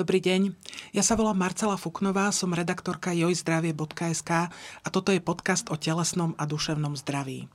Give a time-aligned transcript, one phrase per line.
[0.00, 0.56] Dobrý deň.
[0.96, 4.48] Ja sa volám Marcela Fuknová, som redaktorka jojzdravie.sk
[4.80, 7.52] a toto je podcast o telesnom a duševnom zdraví.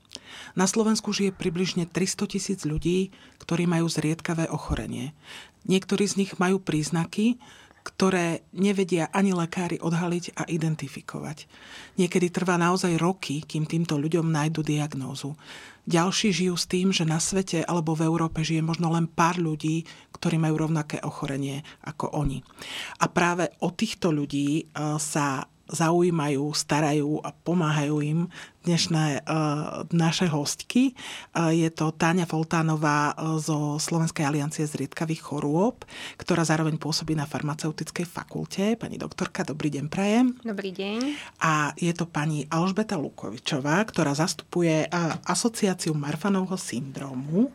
[0.53, 3.09] Na Slovensku žije približne 300 tisíc ľudí,
[3.41, 5.17] ktorí majú zriedkavé ochorenie.
[5.65, 7.41] Niektorí z nich majú príznaky,
[7.81, 11.49] ktoré nevedia ani lekári odhaliť a identifikovať.
[11.97, 15.33] Niekedy trvá naozaj roky, kým týmto ľuďom nájdu diagnózu.
[15.85, 19.85] Ďalší žijú s tým, že na svete alebo v Európe žije možno len pár ľudí,
[20.17, 22.41] ktorí majú rovnaké ochorenie ako oni.
[23.01, 24.63] A práve o týchto ľudí e,
[24.97, 28.19] sa zaujímajú, starajú a pomáhajú im
[28.65, 30.97] dnešné uh, naše hostky.
[31.33, 35.85] Uh, je to Táňa Foltánová uh, zo Slovenskej aliancie zriedkavých chorôb,
[36.17, 38.73] ktorá zároveň pôsobí na farmaceutickej fakulte.
[38.77, 40.37] Pani doktorka, dobrý deň prajem.
[40.41, 40.99] Dobrý deň.
[41.45, 44.89] A je to pani Alžbeta Lukovičová, ktorá zastupuje
[45.29, 47.53] asociáciu Marfanovho syndromu.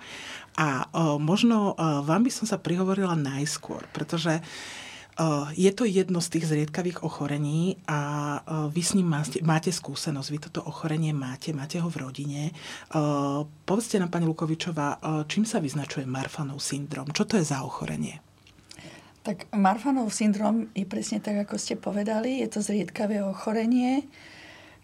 [0.58, 0.86] A
[1.16, 4.44] možno vám by som sa prihovorila najskôr, pretože uh,
[5.52, 8.00] je to jedno z tých zriedkavých ochorení a
[8.72, 12.42] vy s ním máte, máte skúsenosť, vy toto ochorenie máte, máte ho v rodine.
[13.68, 14.96] Povedzte nám, pani Lukovičová,
[15.28, 17.12] čím sa vyznačuje Marfanov syndrom?
[17.12, 18.24] Čo to je za ochorenie?
[19.20, 22.40] Tak Marfanov syndrom je presne tak, ako ste povedali.
[22.40, 24.08] Je to zriedkavé ochorenie,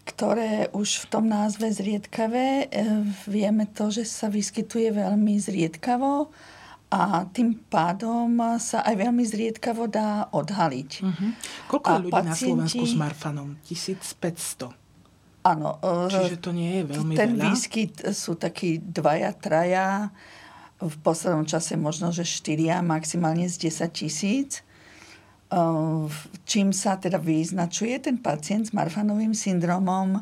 [0.05, 2.69] ktoré už v tom názve zriedkavé
[3.25, 6.29] vieme to, že sa vyskytuje veľmi zriedkavo
[6.87, 8.31] a tým pádom
[8.63, 10.91] sa aj veľmi zriedkavo dá odhaliť.
[11.03, 11.29] Uh-huh.
[11.67, 12.31] Koľko je ľudí pacienti...
[12.31, 13.49] na Slovensku s Marfanom?
[13.67, 14.71] 1500?
[15.43, 15.69] Áno.
[15.83, 17.43] E, Čiže to nie je veľmi ten veľa?
[17.43, 20.15] Ten výskyt sú takí dvaja, traja,
[20.79, 24.51] v poslednom čase možno, že štyria, maximálne z 10 tisíc.
[24.59, 25.61] E,
[26.47, 30.19] čím sa teda vyznačuje ten pacient s Marfanovým syndromom?
[30.19, 30.21] E,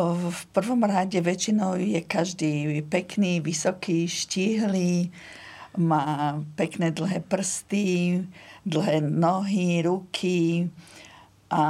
[0.00, 5.12] v prvom rade väčšinou je každý pekný, vysoký, štíhly,
[5.76, 8.20] má pekné dlhé prsty,
[8.66, 10.70] dlhé nohy, ruky
[11.52, 11.64] a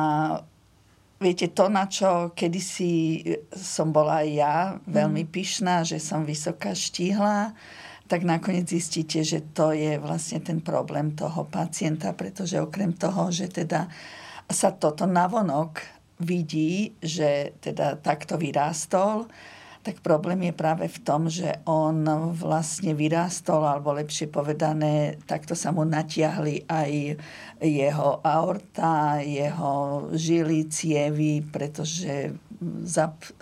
[1.21, 5.31] viete, to, na čo kedysi som bola aj ja veľmi mm.
[5.33, 7.56] pyšná, že som vysoká štíhla,
[8.06, 13.50] tak nakoniec zistíte, že to je vlastne ten problém toho pacienta, pretože okrem toho, že
[13.50, 13.91] teda
[14.47, 15.83] sa toto navonok
[16.22, 19.27] vidí, že teda takto vyrástol,
[19.86, 22.02] tak problém je práve v tom, že on
[22.34, 26.91] vlastne vyrástol, alebo lepšie povedané, takto sa mu natiahli aj
[27.62, 32.34] jeho aorta, jeho žily, cievy, pretože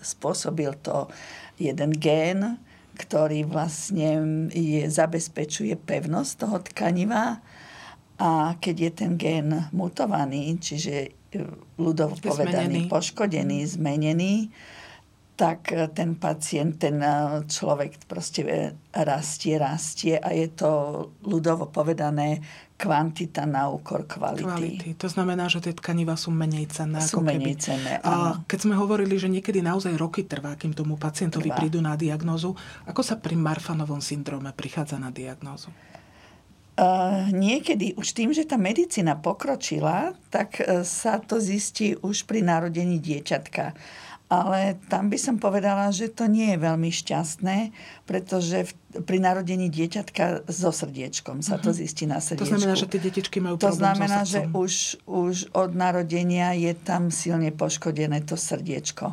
[0.05, 1.09] spôsobil to
[1.57, 2.61] jeden gén,
[3.01, 4.21] ktorý vlastne
[4.53, 7.41] je, zabezpečuje pevnosť toho tkaniva.
[8.21, 11.09] A keď je ten gén mutovaný, čiže
[11.81, 14.53] ľudovo povedaný, poškodený, zmenený,
[15.35, 20.71] tak e, ten pacient, ten e, človek proste e, rastie, rastie a je to
[21.27, 22.39] ľudovo povedané
[22.75, 24.47] kvantita na úkor kvality.
[24.47, 24.89] kvality.
[24.99, 27.03] To znamená, že tie tkaniva sú menej cenné.
[27.03, 27.63] Sú ako menej keby.
[27.63, 31.59] cenné, A keď sme hovorili, že niekedy naozaj roky trvá, kým tomu pacientovi trvá.
[31.63, 32.55] prídu na diagnózu,
[32.87, 35.71] ako sa pri Marfanovom syndróme prichádza na diagnózu?
[36.75, 42.43] Uh, niekedy už tým, že tá medicína pokročila, tak uh, sa to zistí už pri
[42.43, 43.79] narodení dieťatka
[44.33, 47.57] ale tam by som povedala, že to nie je veľmi šťastné,
[48.09, 48.73] pretože v,
[49.05, 51.77] pri narodení dieťatka so srdiečkom sa to mhm.
[51.77, 52.49] zistí na srdiečku.
[52.49, 54.73] To znamená, že tie detičky majú To znamená, so že už,
[55.05, 59.13] už od narodenia je tam silne poškodené to srdiečko.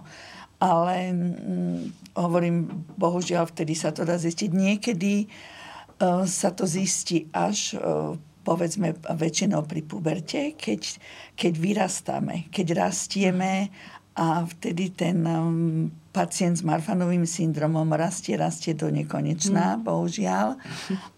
[0.61, 4.49] Ale hm, hovorím, bohužiaľ, vtedy sa to dá zistiť.
[4.53, 10.97] Niekedy uh, sa to zistí až uh, povedzme väčšinou pri puberte, keď,
[11.38, 13.69] keď vyrastáme, keď rastieme
[14.11, 19.81] a vtedy ten um, pacient s Marfanovým syndromom rastie, rastie do nekonečná, mm.
[19.88, 20.59] bohužiaľ.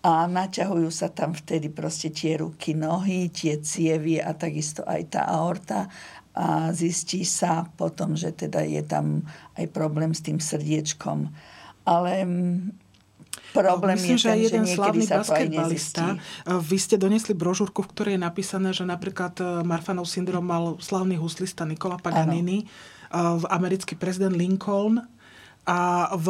[0.06, 5.26] A naťahujú sa tam vtedy proste tie ruky, nohy, tie cievy a takisto aj tá
[5.26, 5.90] aorta.
[6.34, 9.26] A zistí sa potom, že teda je tam
[9.58, 11.34] aj problém s tým srdiečkom.
[11.90, 12.83] Ale mm,
[13.54, 16.06] problém Myslím, je že ten, jeden že slavný basketbalista,
[16.50, 21.16] vy ste donesli brožúrku, v ktorej je napísané, že napríklad e, Marfanov syndrom mal slavný
[21.22, 22.66] huslista Nikola Paganini.
[22.66, 25.06] Ano v americký prezident Lincoln
[25.64, 26.28] a v,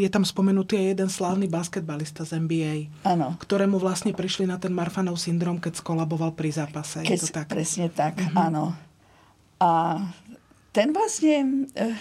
[0.00, 2.74] je tam spomenutý aj jeden slávny basketbalista z NBA,
[3.04, 3.36] ano.
[3.36, 7.04] ktorému vlastne prišli na ten Marfanov syndrom, keď skolaboval pri zápase.
[7.04, 7.52] Keď, je to tak?
[7.52, 8.48] Presne tak, uh-huh.
[8.48, 8.72] áno.
[9.60, 10.00] A
[10.72, 11.92] ten vlastne, eh,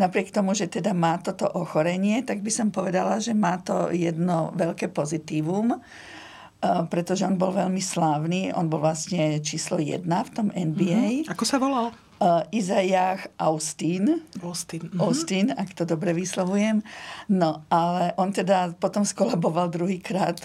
[0.00, 4.50] napriek tomu, že teda má toto ochorenie, tak by som povedala, že má to jedno
[4.56, 8.56] veľké pozitívum, eh, pretože on bol veľmi slávny.
[8.56, 11.28] On bol vlastne číslo jedna v tom NBA.
[11.28, 11.32] Uh-huh.
[11.36, 11.92] Ako sa volal?
[12.20, 14.20] Uh, Izajach Austin.
[14.44, 14.92] Austin.
[14.92, 15.00] Mhm.
[15.00, 16.84] Austin, ak to dobre vyslovujem.
[17.32, 20.36] No, ale on teda potom skolaboval druhýkrát,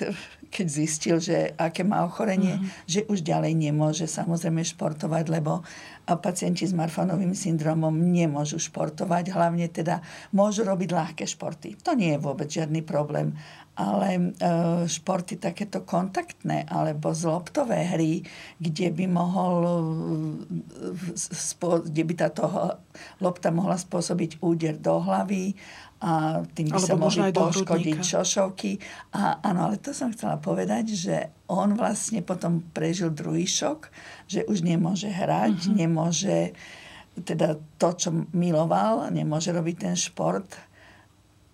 [0.55, 2.87] keď zistil, že aké má ochorenie, mm-hmm.
[2.87, 5.67] že už ďalej nemôže samozrejme športovať, lebo
[6.23, 9.99] pacienti s Marfanovým syndromom nemôžu športovať, hlavne teda
[10.31, 11.75] môžu robiť ľahké športy.
[11.83, 13.35] To nie je vôbec žiadny problém
[13.75, 14.21] ale e,
[14.87, 18.23] športy takéto kontaktné alebo zloptové hry,
[18.55, 19.55] kde by mohol
[21.11, 22.47] e, kde by táto
[23.19, 25.59] lopta mohla spôsobiť úder do hlavy
[25.99, 28.71] a tým by alebo sa mohli poškodiť šošovky.
[29.15, 31.15] A, áno, ale to som chcela povedať, že
[31.47, 33.91] on vlastne potom prežil druhý šok,
[34.27, 35.75] že už nemôže hrať, uh-huh.
[35.75, 36.51] nemôže
[37.15, 40.51] teda to, čo miloval, nemôže robiť ten šport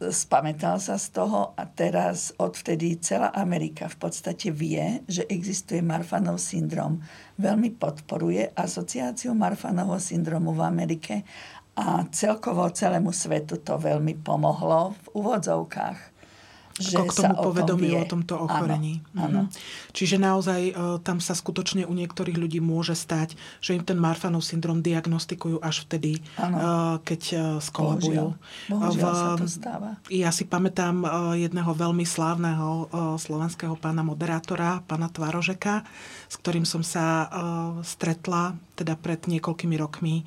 [0.10, 6.42] spamätal sa z toho a teraz odvtedy celá Amerika v podstate vie, že existuje Marfanov
[6.42, 6.98] syndrom.
[7.38, 11.16] Veľmi podporuje asociáciu Marfanovho syndromu v Amerike
[11.78, 16.11] a celkovo celému svetu to veľmi pomohlo v úvodzovkách
[16.82, 19.02] že ako k tomu povedomiu o, tom o tomto ochorení.
[19.14, 19.42] Áno, áno.
[19.46, 19.54] Mhm.
[19.92, 24.46] Čiže naozaj e, tam sa skutočne u niektorých ľudí môže stať, že im ten Marfanov
[24.46, 26.56] syndrom diagnostikujú až vtedy, áno.
[26.58, 26.62] E,
[27.06, 28.26] keď e, skolabujú.
[28.70, 29.90] Bohužiaľ, Bohužiaľ sa to stáva.
[30.10, 31.04] Ja si pamätám
[31.38, 35.84] jedného veľmi slávneho slovenského pána moderátora, pána Tvarožeka,
[36.28, 37.28] s ktorým som sa
[37.84, 40.26] stretla teda pred niekoľkými rokmi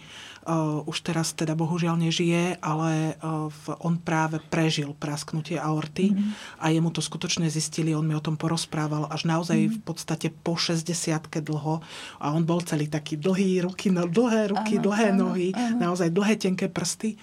[0.84, 3.16] už teraz teda bohužiaľ nežije, ale
[3.48, 6.60] v, on práve prežil prasknutie aorty mm.
[6.60, 9.70] a jemu to skutočne zistili, on mi o tom porozprával až naozaj mm.
[9.72, 10.84] v podstate po 60
[11.40, 11.80] dlho
[12.20, 15.80] a on bol celý taký dlhý ruky, dlhé ruky, áno, dlhé áno, nohy, áno.
[15.80, 17.16] naozaj dlhé tenké prsty.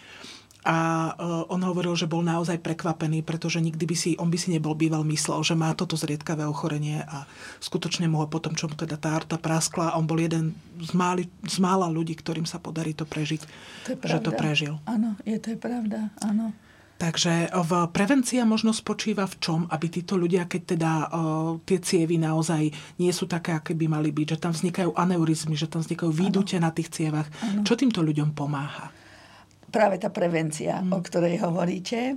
[0.62, 4.54] A uh, on hovoril, že bol naozaj prekvapený, pretože nikdy by si, on by si
[4.54, 7.26] nebol býval myslel, že má toto zriedkavé ochorenie a
[7.58, 11.26] skutočne mu ho potom, čo mu teda tá arta praskla, on bol jeden z, máli,
[11.50, 13.42] z mála ľudí, ktorým sa podarí to prežiť,
[13.90, 14.78] to je že to prežil.
[14.86, 16.54] Áno, je to je pravda, áno.
[17.02, 22.22] Takže v prevencia možno spočíva v čom, aby títo ľudia, keď teda uh, tie cievy
[22.22, 22.70] naozaj
[23.02, 26.62] nie sú také, aké by mali byť, že tam vznikajú aneurizmy, že tam vznikajú výdute
[26.62, 27.26] na tých cievach.
[27.42, 27.66] Ano.
[27.66, 28.94] Čo týmto ľuďom pomáha?
[29.72, 30.92] Práve tá prevencia, mm.
[30.92, 32.14] o ktorej hovoríte.
[32.14, 32.16] E,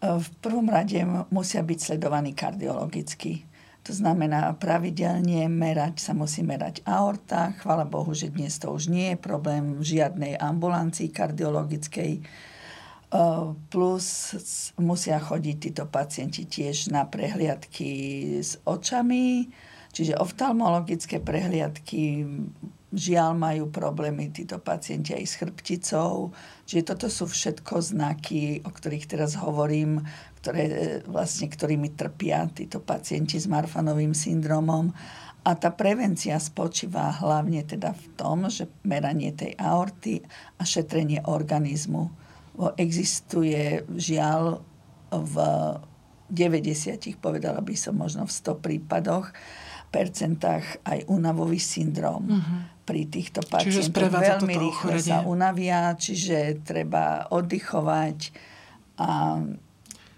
[0.00, 1.02] v prvom rade
[1.34, 3.44] musia byť sledovaní kardiologicky.
[3.86, 7.54] To znamená, pravidelne merať sa musí merať aorta.
[7.62, 12.12] Chvala Bohu, že dnes to už nie je problém v žiadnej ambulancii kardiologickej.
[12.18, 12.22] E,
[13.70, 14.06] plus
[14.78, 17.90] musia chodiť títo pacienti tiež na prehliadky
[18.42, 19.50] s očami,
[19.94, 22.26] čiže oftalmologické prehliadky
[22.96, 26.32] Žiaľ majú problémy títo pacienti aj s chrbticou.
[26.64, 30.00] Čiže toto sú všetko znaky, o ktorých teraz hovorím,
[30.40, 34.96] ktoré, e, vlastne, ktorými trpia títo pacienti s Marfanovým syndromom.
[35.44, 40.24] A tá prevencia spočíva hlavne teda v tom, že meranie tej aorty
[40.56, 42.08] a šetrenie organizmu.
[42.80, 44.64] Existuje žiaľ
[45.12, 45.34] v
[46.32, 49.30] 90, povedala by som možno v 100 prípadoch,
[49.90, 52.24] percentách aj únavový syndrom.
[52.26, 54.14] Uh-huh pri týchto pacientoch.
[54.14, 55.10] Veľmi rýchlo ochorenie.
[55.10, 58.30] sa unavia, čiže treba oddychovať
[59.02, 59.42] a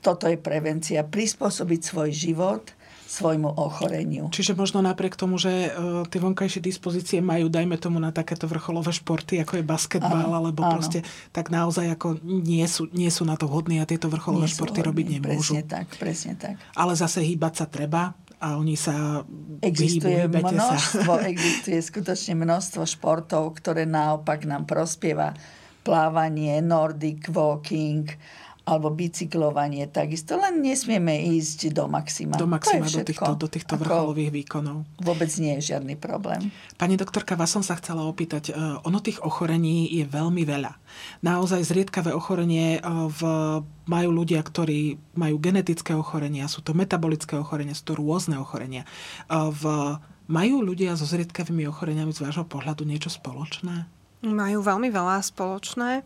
[0.05, 1.01] toto je prevencia.
[1.01, 2.77] Prispôsobiť svoj život
[3.09, 4.29] svojmu ochoreniu.
[4.29, 8.93] Čiže možno napriek tomu, že uh, tie vonkajšie dispozície majú, dajme tomu, na takéto vrcholové
[8.93, 10.77] športy, ako je basketbal, áno, alebo áno.
[10.77, 11.01] proste
[11.33, 14.85] tak naozaj ako nie sú, nie sú na to hodní a tieto vrcholové nie športy
[14.85, 15.57] hodní, robiť nemôžu.
[15.57, 16.55] Presne tak, presne tak.
[16.77, 19.27] Ale zase hýbať sa treba, a oni sa
[19.59, 21.27] Existuje množstvo, sa.
[21.33, 25.35] existuje skutočne množstvo športov, ktoré naopak nám prospieva.
[25.83, 28.07] Plávanie, nordic walking,
[28.69, 32.37] alebo bicyklovanie takisto, len nesmieme ísť do maxima.
[32.37, 34.85] Do maxima, do týchto, do týchto vrcholových výkonov.
[35.01, 36.53] Vôbec nie je žiadny problém.
[36.77, 40.77] Pani doktorka, vás som sa chcela opýtať, e, ono tých ochorení je veľmi veľa.
[41.25, 43.21] Naozaj zriedkavé ochorenie e, v,
[43.89, 48.85] majú ľudia, ktorí majú genetické ochorenia, sú to metabolické ochorenia, sú to rôzne ochorenia.
[48.85, 48.89] E,
[49.33, 49.65] v,
[50.29, 53.89] majú ľudia so zriedkavými ochoreniami z vášho pohľadu niečo spoločné?
[54.21, 56.05] Majú veľmi veľa spoločné.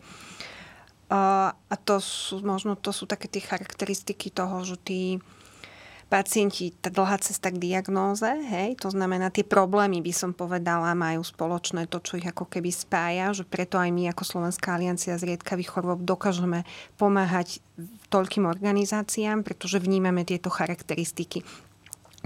[1.13, 5.01] A to sú, možno to sú také tie charakteristiky toho, že tí
[6.09, 11.25] pacienti, tá dlhá cesta k diagnóze, hej, to znamená tie problémy, by som povedala, majú
[11.25, 15.73] spoločné to, čo ich ako keby spája, že preto aj my ako Slovenská aliancia zriedkavých
[15.73, 16.69] chorôb dokážeme
[17.01, 17.65] pomáhať
[18.13, 21.41] toľkým organizáciám, pretože vnímame tieto charakteristiky.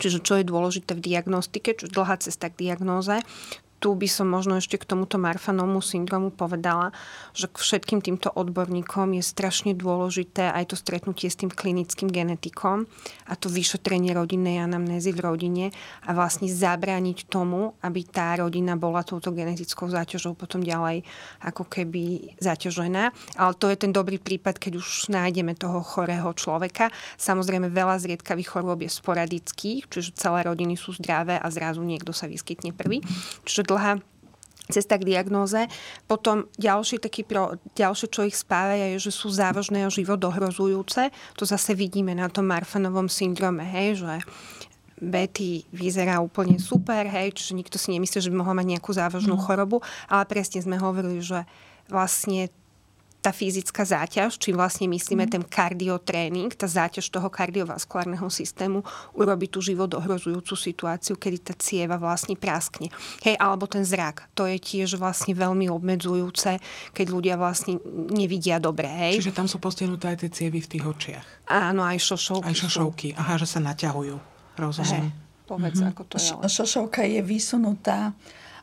[0.03, 3.23] Čiže čo je dôležité v diagnostike, čo dlhá cesta k diagnóze,
[3.77, 6.89] tu by som možno ešte k tomuto Marfanovmu syndromu povedala,
[7.37, 12.89] že k všetkým týmto odborníkom je strašne dôležité aj to stretnutie s tým klinickým genetikom
[13.29, 15.65] a to vyšetrenie rodinnej anamnézy v rodine
[16.09, 21.05] a vlastne zabrániť tomu, aby tá rodina bola touto genetickou záťažou potom ďalej
[21.45, 23.13] ako keby zaťažená.
[23.37, 26.89] Ale to je ten dobrý prípad, keď už nájdeme toho chorého človeka.
[27.21, 32.25] Samozrejme veľa zriedkavých chorôb je sporadických, čiže celé rodiny sú zdravé a zrazu niekto sa
[32.25, 33.05] vyskytne prvý.
[33.45, 33.99] Čiže dlhá
[34.67, 35.67] cesta k diagnóze.
[36.05, 41.11] Potom ďalší taký pro, ďalšie, čo ich spája, je, že sú závažné a život ohrozujúce.
[41.39, 44.13] To zase vidíme na tom Marfanovom syndrome, hej, že
[44.97, 49.37] Betty vyzerá úplne super, hej, čiže nikto si nemyslí, že by mohla mať nejakú závažnú
[49.37, 49.43] mm.
[49.45, 49.77] chorobu,
[50.09, 51.45] ale presne sme hovorili, že
[51.87, 52.49] vlastne
[53.27, 55.31] tá fyzická záťaž, či vlastne myslíme mm.
[55.35, 58.87] ten kardiotréning, tá záťaž toho kardiovaskulárneho systému
[59.19, 62.87] urobi tú život ohrozujúcu situáciu, kedy tá cieva vlastne praskne.
[63.27, 64.31] Hej, alebo ten zrak.
[64.31, 66.63] To je tiež vlastne veľmi obmedzujúce,
[66.95, 67.83] keď ľudia vlastne
[68.15, 68.87] nevidia dobre.
[68.87, 69.19] Hej.
[69.19, 71.51] Čiže tam sú postihnuté aj tie cievy v tých očiach.
[71.51, 72.47] Áno, aj šošovky.
[72.47, 73.07] Aj šošovky.
[73.11, 73.19] Sú.
[73.19, 74.15] Aha, že sa naťahujú.
[74.55, 75.11] Rozumiem.
[75.11, 75.91] Hej, povedz, mm-hmm.
[75.91, 76.31] ako to je.
[76.47, 78.15] Šošovka je vysunutá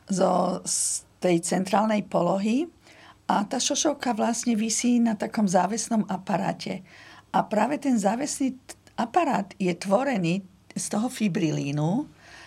[0.09, 2.65] zo z tej centrálnej polohy
[3.25, 6.85] a tá šošovka vlastne vysí na takom závesnom aparáte.
[7.33, 8.55] A práve ten závesný
[8.95, 12.05] aparát je tvorený z toho fibrilínu,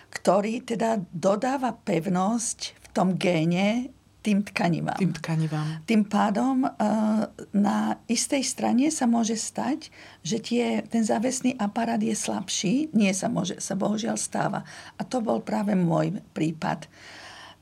[0.09, 4.99] ktorý teda dodáva pevnosť v tom géne tým tkanivám.
[4.99, 5.67] Tým tkanivám.
[5.87, 6.71] Tým pádom e,
[7.55, 9.89] na istej strane sa môže stať,
[10.21, 12.93] že tie, ten závesný aparát je slabší.
[12.93, 14.67] Nie sa môže, sa bohužiaľ stáva.
[14.99, 16.91] A to bol práve môj prípad.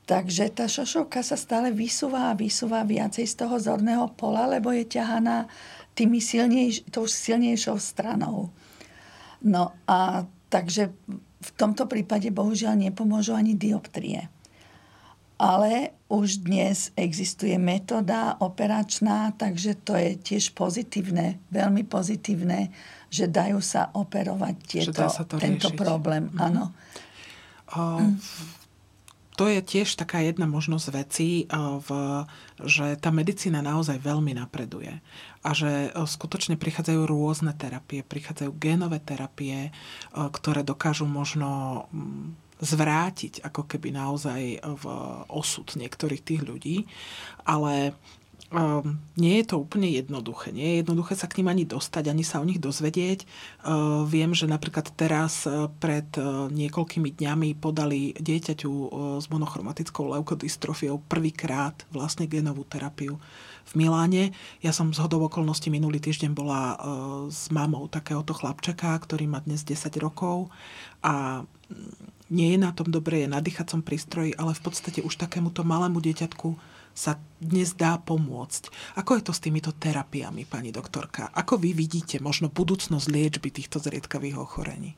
[0.07, 4.87] Takže tá šošovka sa stále vysúva a vysúva viacej z toho zorného pola, lebo je
[4.87, 5.51] ťahaná
[5.91, 8.47] tými silnejš- tou silnejšou stranou.
[9.43, 10.95] No a takže
[11.43, 14.31] v tomto prípade bohužiaľ nepomôžu ani dioptrie.
[15.37, 22.73] Ale už dnes existuje metóda operačná, takže to je tiež pozitívne, veľmi pozitívne,
[23.11, 25.77] že dajú sa operovať tieto, sa to tento riešiť.
[25.77, 26.31] problém.
[26.31, 26.47] Mm-hmm.
[26.47, 26.63] Áno.
[27.69, 28.17] Uh,
[29.37, 31.89] to je tiež taká jedna možnosť vecí, eh, v,
[32.65, 34.97] že tá medicína naozaj veľmi napreduje
[35.45, 39.71] a že eh, skutočne prichádzajú rôzne terapie, prichádzajú génové terapie, eh,
[40.11, 44.83] ktoré dokážu možno mm, zvrátiť ako keby naozaj v
[45.29, 46.89] osud niektorých tých ľudí,
[47.45, 47.93] ale
[48.47, 50.55] Um, nie je to úplne jednoduché.
[50.55, 53.27] Nie je jednoduché sa k ním ani dostať, ani sa o nich dozvedieť.
[53.67, 58.87] Uh, viem, že napríklad teraz uh, pred uh, niekoľkými dňami podali dieťaťu uh,
[59.19, 63.19] s monochromatickou leukodystrofiou prvýkrát vlastne genovú terapiu
[63.67, 64.31] v Miláne.
[64.63, 66.79] Ja som z hodov okolností minulý týždeň bola
[67.27, 70.47] s mamou takéhoto chlapčaka, ktorý má dnes 10 rokov
[71.03, 75.19] a mm, nie je na tom dobre, je na dýchacom prístroji, ale v podstate už
[75.19, 78.73] takémuto malému dieťatku sa dnes dá pomôcť.
[78.97, 81.29] Ako je to s týmito terapiami, pani doktorka?
[81.29, 84.97] Ako vy vidíte možno budúcnosť liečby týchto zriedkavých ochorení?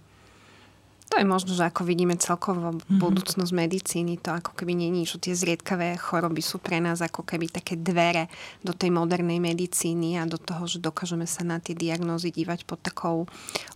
[1.10, 3.02] To je možno, že ako vidíme celkovo mm-hmm.
[3.02, 7.50] budúcnosť medicíny, to ako keby není, že tie zriedkavé choroby sú pre nás ako keby
[7.50, 8.30] také dvere
[8.62, 12.86] do tej modernej medicíny a do toho, že dokážeme sa na tie diagnózy dívať pod
[12.86, 13.26] takou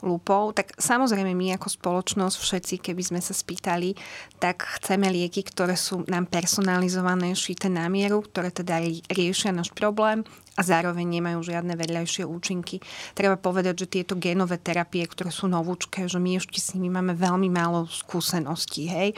[0.06, 0.54] lúpou.
[0.54, 3.98] Tak samozrejme my ako spoločnosť všetci, keby sme sa spýtali,
[4.38, 8.78] tak chceme lieky, ktoré sú nám personalizované, šité na mieru, ktoré teda
[9.10, 10.22] riešia náš problém
[10.53, 12.77] a zároveň nemajú žiadne vedľajšie účinky.
[13.17, 17.17] Treba povedať, že tieto genové terapie, ktoré sú novúčké, že my ešte s nimi máme
[17.17, 18.86] veľmi málo skúseností.
[18.86, 19.17] Hej?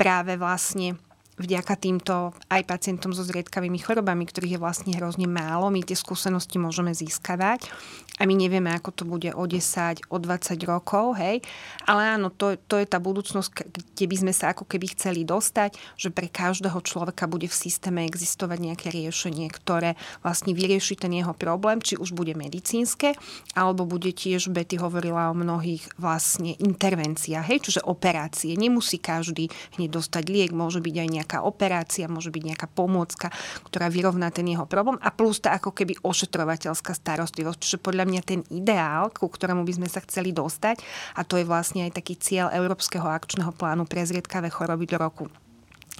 [0.00, 0.96] Práve vlastne
[1.40, 6.60] vďaka týmto aj pacientom so zriedkavými chorobami, ktorých je vlastne hrozne málo, my tie skúsenosti
[6.60, 7.72] môžeme získavať
[8.20, 11.40] a my nevieme, ako to bude o 10, o 20 rokov, hej.
[11.88, 15.80] Ale áno, to, to je tá budúcnosť, kde by sme sa ako keby chceli dostať,
[15.96, 21.32] že pre každého človeka bude v systéme existovať nejaké riešenie, ktoré vlastne vyrieši ten jeho
[21.32, 23.16] problém, či už bude medicínske,
[23.56, 28.52] alebo bude tiež, Betty hovorila o mnohých vlastne intervenciách, hej, čiže operácie.
[28.52, 29.48] Nemusí každý
[29.80, 33.30] hneď dostať liek, môže byť aj nejaká operácia, môže byť nejaká pomôcka,
[33.70, 37.58] ktorá vyrovná ten jeho problém a plus tá ako keby ošetrovateľská starostlivosť.
[37.62, 40.82] Čiže podľa mňa ten ideál, ku ktorému by sme sa chceli dostať,
[41.14, 45.30] a to je vlastne aj taký cieľ Európskeho akčného plánu pre zriedkavé choroby do roku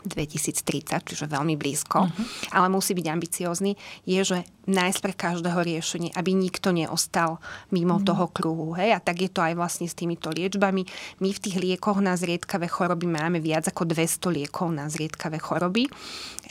[0.04, 2.24] 2030, čiže veľmi blízko, uh-huh.
[2.56, 3.76] ale musí byť ambiciózny,
[4.08, 4.38] je, že
[4.70, 7.42] nájsť pre každého riešenie, aby nikto neostal
[7.74, 8.08] mimo uh-huh.
[8.08, 8.76] toho kruhu.
[8.78, 8.96] Hej?
[8.96, 10.86] A tak je to aj vlastne s týmito liečbami.
[11.18, 15.90] My v tých liekoch na zriedkavé choroby máme viac ako 200 liekov na zriedkavé choroby.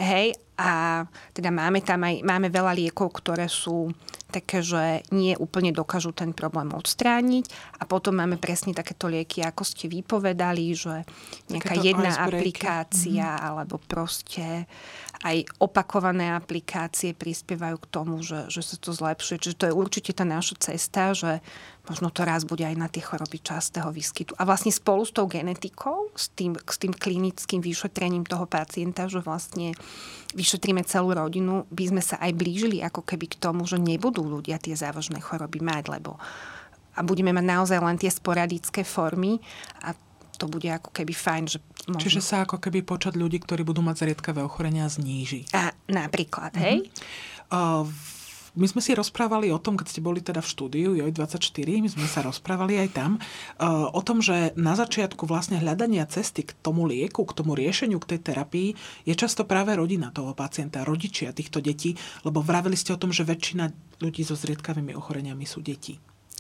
[0.01, 0.35] Hej?
[0.59, 3.87] A teda máme tam aj máme veľa liekov, ktoré sú
[4.29, 7.49] také, že nie úplne dokážu ten problém odstrániť
[7.81, 11.01] a potom máme presne takéto lieky, ako ste vypovedali, že
[11.49, 13.47] nejaká takéto jedna aplikácia mm-hmm.
[13.49, 14.69] alebo proste
[15.25, 19.41] aj opakované aplikácie prispievajú k tomu, že, že sa to zlepšuje.
[19.41, 21.41] Čiže to je určite tá naša cesta, že
[21.89, 24.37] možno to raz bude aj na tie choroby častého výskytu.
[24.37, 29.19] A vlastne spolu s tou genetikou, s tým, s tým klinickým vyšetrením toho pacienta, že
[29.25, 29.73] vlastne
[30.37, 34.61] vyšetríme celú rodinu, by sme sa aj blížili ako keby k tomu, že nebudú ľudia
[34.61, 36.21] tie závažné choroby mať, lebo
[36.93, 39.39] a budeme mať naozaj len tie sporadické formy
[39.87, 39.95] a
[40.39, 41.43] to bude ako keby fajn.
[41.51, 41.57] Že
[41.91, 42.03] možno...
[42.03, 45.47] Čiže sa ako keby počet ľudí, ktorí budú mať zriedkavé ochorenia, zníži.
[45.51, 46.63] A napríklad, mm-hmm.
[46.63, 46.77] hej?
[47.51, 47.87] Uh,
[48.59, 52.07] my sme si rozprávali o tom, keď ste boli teda v štúdiu JOJ24, my sme
[52.11, 56.83] sa rozprávali aj tam, uh, o tom, že na začiatku vlastne hľadania cesty k tomu
[56.83, 58.69] lieku, k tomu riešeniu, k tej terapii
[59.07, 61.95] je často práve rodina toho pacienta, rodičia týchto detí,
[62.27, 63.71] lebo vravili ste o tom, že väčšina
[64.03, 65.95] ľudí so zriedkavými ochoreniami sú deti.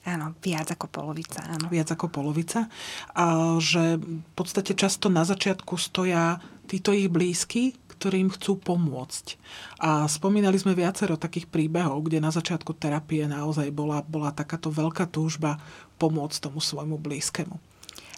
[0.07, 1.43] Áno, viac ako polovica.
[1.43, 1.67] Áno.
[1.67, 2.71] Viac ako polovica.
[3.15, 6.39] A že v podstate často na začiatku stoja
[6.71, 9.35] títo ich blízky, ktorí im chcú pomôcť.
[9.83, 15.11] A spomínali sme viacero takých príbehov, kde na začiatku terapie naozaj bola, bola takáto veľká
[15.11, 15.59] túžba
[15.99, 17.59] pomôcť tomu svojmu blízkemu.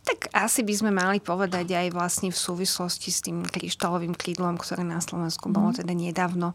[0.01, 4.81] Tak asi by sme mali povedať aj vlastne v súvislosti s tým kryštálovým krídlom, ktoré
[4.81, 5.77] na Slovensku bolo mhm.
[5.81, 6.53] teda nedávno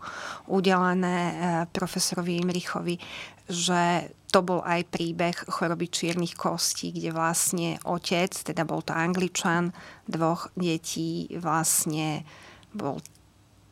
[0.51, 1.35] udelené eh,
[1.71, 2.99] profesorovi Imrichovi,
[3.47, 9.71] že to bol aj príbeh choroby čiernych kostí, kde vlastne otec, teda bol to angličan,
[10.11, 12.27] dvoch detí vlastne
[12.75, 13.01] bol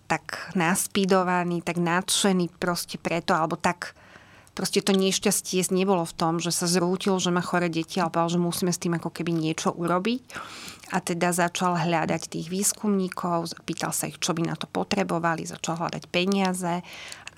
[0.04, 3.96] tak naspidovaný, tak nadšený proste preto, alebo tak
[4.54, 8.38] proste to nešťastie nebolo v tom, že sa zrútil, že má chore deti, ale povedal,
[8.38, 10.22] že musíme s tým ako keby niečo urobiť.
[10.94, 15.80] A teda začal hľadať tých výskumníkov, pýtal sa ich, čo by na to potrebovali, začal
[15.80, 16.84] hľadať peniaze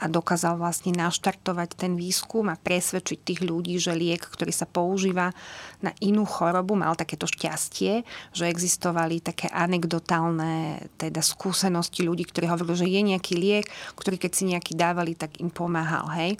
[0.00, 5.32] a dokázal vlastne naštartovať ten výskum a presvedčiť tých ľudí, že liek, ktorý sa používa
[5.80, 12.76] na inú chorobu, mal takéto šťastie, že existovali také anekdotálne teda skúsenosti ľudí, ktorí hovorili,
[12.76, 16.08] že je nejaký liek, ktorý keď si nejaký dávali, tak im pomáhal.
[16.12, 16.36] Hej.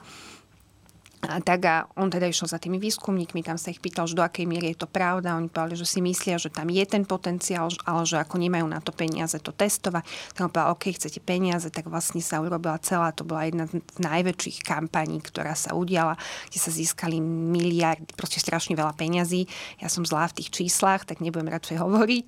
[1.27, 4.23] A tak a on teda išiel za tými výskumníkmi, tam sa ich pýtal, že do
[4.23, 5.35] akej miery je to pravda.
[5.35, 8.79] Oni povedali, že si myslia, že tam je ten potenciál, ale že ako nemajú na
[8.79, 10.07] to peniaze to testovať.
[10.35, 13.83] Tak on povedal, OK, chcete peniaze, tak vlastne sa urobila celá, to bola jedna z
[13.99, 16.15] najväčších kampaní, ktorá sa udiala,
[16.49, 19.51] kde sa získali miliardy, proste strašne veľa peňazí.
[19.83, 22.27] Ja som zlá v tých číslach, tak nebudem radšej hovoriť.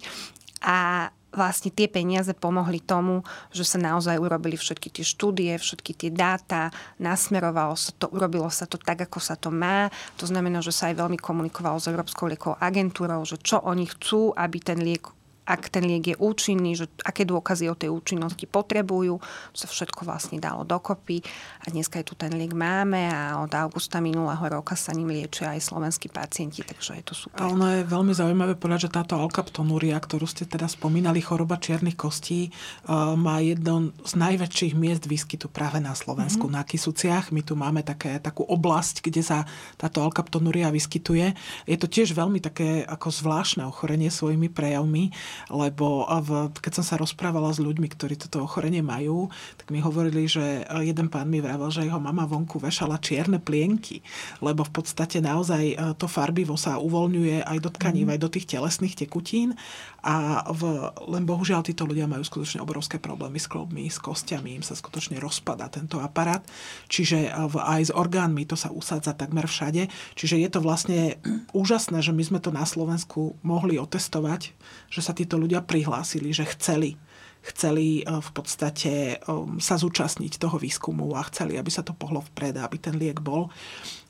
[0.67, 3.21] A vlastne tie peniaze pomohli tomu,
[3.53, 8.65] že sa naozaj urobili všetky tie štúdie, všetky tie dáta, nasmerovalo sa to, urobilo sa
[8.65, 9.93] to tak, ako sa to má.
[10.17, 14.33] To znamená, že sa aj veľmi komunikovalo s Európskou liekovou agentúrou, že čo oni chcú,
[14.33, 15.18] aby ten liek
[15.49, 19.17] ak ten liek je účinný, že aké dôkazy o tej účinnosti potrebujú.
[19.57, 21.25] To sa všetko vlastne dalo dokopy
[21.65, 25.57] a dneska je tu ten liek máme a od augusta minulého roka sa ním liečia
[25.57, 27.41] aj slovenskí pacienti, takže je to super.
[27.41, 31.97] A ono je veľmi zaujímavé povedať, že táto alkaptonúria, ktorú ste teda spomínali, choroba čiernych
[31.97, 36.61] kostí, uh, má jedno z najväčších miest výskytu práve na Slovensku, mm-hmm.
[36.61, 37.33] na Kisuciach.
[37.33, 39.49] My tu máme také, takú oblasť, kde sa
[39.81, 41.33] táto alkaptonúria vyskytuje.
[41.65, 45.15] Je to tiež veľmi také ako zvláštne ochorenie svojimi prejavmi
[45.47, 50.27] lebo v, keď som sa rozprávala s ľuďmi, ktorí toto ochorenie majú, tak mi hovorili,
[50.27, 54.03] že jeden pán mi vravel, že jeho mama vonku vešala čierne plienky,
[54.43, 58.11] lebo v podstate naozaj e, to farbivo sa uvoľňuje aj do tkaní, mm.
[58.15, 59.55] aj do tých telesných tekutín
[60.03, 64.65] a v, len bohužiaľ títo ľudia majú skutočne obrovské problémy s klobmi, s kostiami, im
[64.67, 66.43] sa skutočne rozpada tento aparát,
[66.91, 69.87] čiže e, v, aj s orgánmi to sa usádza takmer všade,
[70.19, 71.19] čiže je to vlastne
[71.55, 74.51] úžasné, že my sme to na Slovensku mohli otestovať,
[74.91, 76.97] že sa tí títo ľudia prihlásili, že chceli
[77.45, 79.17] chceli e, v podstate e,
[79.61, 83.53] sa zúčastniť toho výskumu a chceli, aby sa to pohlo vpred, aby ten liek bol.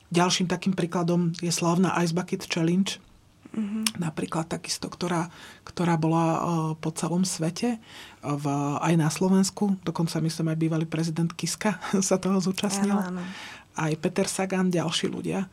[0.09, 2.97] Ďalším takým príkladom je slavná Ice Bucket Challenge,
[3.55, 4.01] mm-hmm.
[4.01, 5.31] napríklad takisto, ktorá,
[5.65, 6.39] ktorá bola e,
[6.77, 7.81] po celom svete,
[8.19, 8.45] v,
[8.83, 12.97] aj na Slovensku, dokonca myslím aj bývalý prezident Kiska sa toho zúčastnil.
[12.97, 13.23] Áno, áno.
[13.79, 15.47] Aj Peter Sagan, ďalší ľudia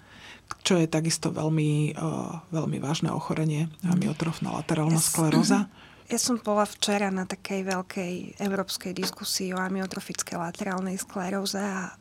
[0.62, 5.10] čo je takisto veľmi, uh, veľmi vážne ochorenie, amyotrofná laterálna yes.
[5.10, 5.60] skleróza.
[6.06, 11.98] Ja som bola včera na takej veľkej európskej diskusii o amyotrofickej laterálnej skleróze a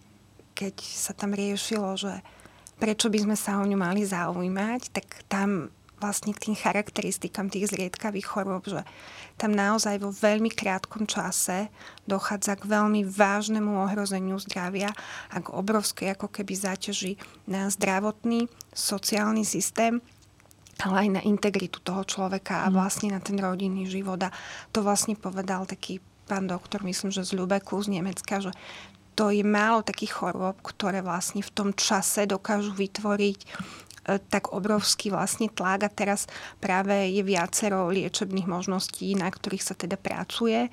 [0.54, 2.22] keď sa tam riešilo, že
[2.78, 7.72] prečo by sme sa o ňu mali zaujímať, tak tam vlastne k tým charakteristikám tých
[7.72, 8.84] zriedkavých chorôb, že
[9.40, 11.72] tam naozaj vo veľmi krátkom čase
[12.06, 14.92] dochádza k veľmi vážnemu ohrozeniu zdravia
[15.32, 17.16] a k obrovskej ako keby záťaži
[17.48, 20.04] na zdravotný, sociálny systém
[20.84, 22.74] ale aj na integritu toho človeka a mm.
[22.76, 24.20] vlastne na ten rodinný život.
[24.28, 24.36] A
[24.76, 28.52] to vlastne povedal taký pán doktor, myslím, že z Ľubeku, z Nemecka, že
[29.16, 33.40] to je málo takých chorôb, ktoré vlastne v tom čase dokážu vytvoriť
[34.06, 36.30] tak obrovský vlastne tlak a teraz
[36.62, 40.70] práve je viacero liečebných možností, na ktorých sa teda pracuje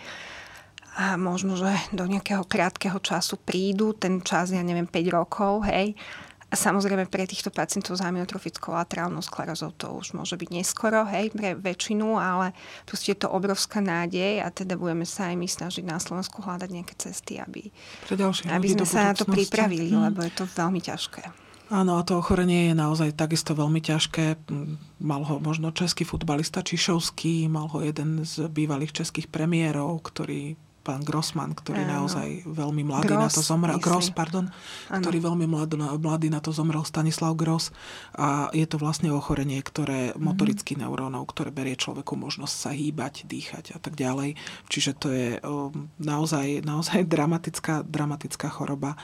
[0.92, 5.96] a možno, že do nejakého krátkeho času prídu, ten čas, ja neviem, 5 rokov, hej,
[6.52, 11.32] a samozrejme pre týchto pacientov s amyotrofickou laterálnou sklerózou to už môže byť neskoro, hej,
[11.32, 12.52] pre väčšinu, ale
[12.84, 16.68] proste je to obrovská nádej a teda budeme sa aj my snažiť na Slovensku hľadať
[16.68, 17.72] nejaké cesty, aby,
[18.52, 20.12] aby sme sa na to pripravili, hmm.
[20.12, 21.24] lebo je to veľmi ťažké.
[21.72, 24.36] Áno, a to ochorenie je naozaj takisto veľmi ťažké.
[25.00, 31.06] Mal ho možno český futbalista Čišovský, mal ho jeden z bývalých českých premiérov, ktorý pán
[31.06, 32.02] Grossman, ktorý ano.
[32.02, 33.78] naozaj veľmi mladý Gross, na to zomrel.
[33.78, 33.86] Myslím.
[33.86, 34.44] Gross, pardon.
[34.90, 35.02] Ano.
[35.06, 37.70] Ktorý veľmi mladý, mladý na to zomrel, Stanislav Gross.
[38.18, 40.20] A je to vlastne ochorenie, ktoré mm-hmm.
[40.20, 44.34] motorický neurónov, ktoré berie človeku možnosť sa hýbať, dýchať a tak ďalej.
[44.66, 45.70] Čiže to je o,
[46.02, 48.98] naozaj, naozaj dramatická, dramatická choroba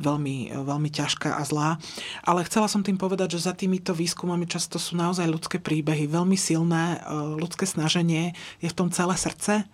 [0.00, 1.80] veľmi, veľmi ťažká a zlá.
[2.22, 6.36] Ale chcela som tým povedať, že za týmito výskumami často sú naozaj ľudské príbehy, veľmi
[6.36, 7.00] silné
[7.40, 9.64] ľudské snaženie, je v tom celé srdce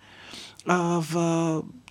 [0.65, 1.13] v,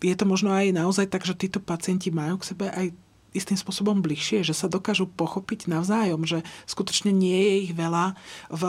[0.00, 2.92] je to možno aj naozaj tak, že títo pacienti majú k sebe aj
[3.32, 8.12] istým spôsobom bližšie, že sa dokážu pochopiť navzájom, že skutočne nie je ich veľa.
[8.52, 8.62] V,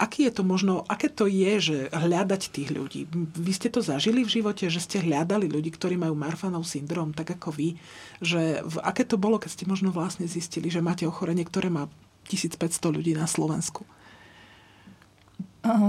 [0.00, 3.04] aký je to možno, aké to je, že hľadať tých ľudí?
[3.36, 7.36] Vy ste to zažili v živote, že ste hľadali ľudí, ktorí majú Marfanov syndrom, tak
[7.36, 7.76] ako vy?
[8.24, 11.92] Že v, aké to bolo, keď ste možno vlastne zistili, že máte ochorenie, ktoré má
[12.32, 13.84] 1500 ľudí na Slovensku?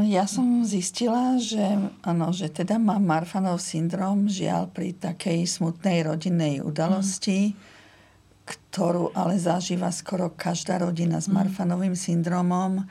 [0.09, 1.61] Ja som zistila, že,
[2.01, 7.57] ano, že teda mám Marfanov syndrom, žiaľ pri takej smutnej rodinnej udalosti, mm.
[8.49, 11.35] ktorú ale zažíva skoro každá rodina s mhm.
[11.37, 12.89] Marfanovým syndromom,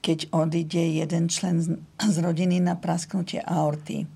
[0.00, 4.06] keď odíde jeden člen z, z rodiny na prasknutie aorty.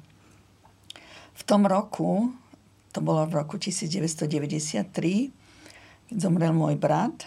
[1.35, 2.31] V tom roku,
[2.95, 5.35] to bolo v roku 1993,
[6.09, 7.27] keď zomrel môj brat,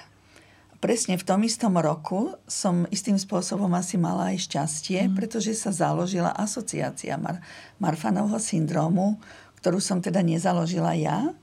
[0.78, 5.14] presne v tom istom roku som istým spôsobom asi mala aj šťastie, mm.
[5.18, 7.42] pretože sa založila asociácia Mar-
[7.82, 9.18] Marfanovho syndromu,
[9.62, 11.34] ktorú som teda nezaložila ja,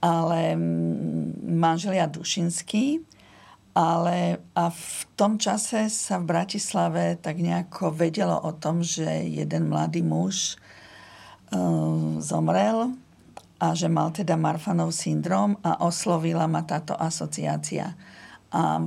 [0.00, 0.56] ale
[1.44, 3.04] manželia Dušinský.
[3.76, 9.68] Ale a v tom čase sa v Bratislave tak nejako vedelo o tom, že jeden
[9.68, 10.56] mladý muž
[11.52, 12.96] uh, zomrel
[13.60, 17.92] a že mal teda Marfanov syndrom a oslovila ma táto asociácia.
[18.54, 18.86] A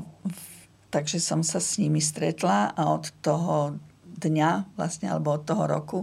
[0.90, 3.78] takže som sa s nimi stretla a od toho
[4.20, 6.00] dňa vlastne, alebo od toho roku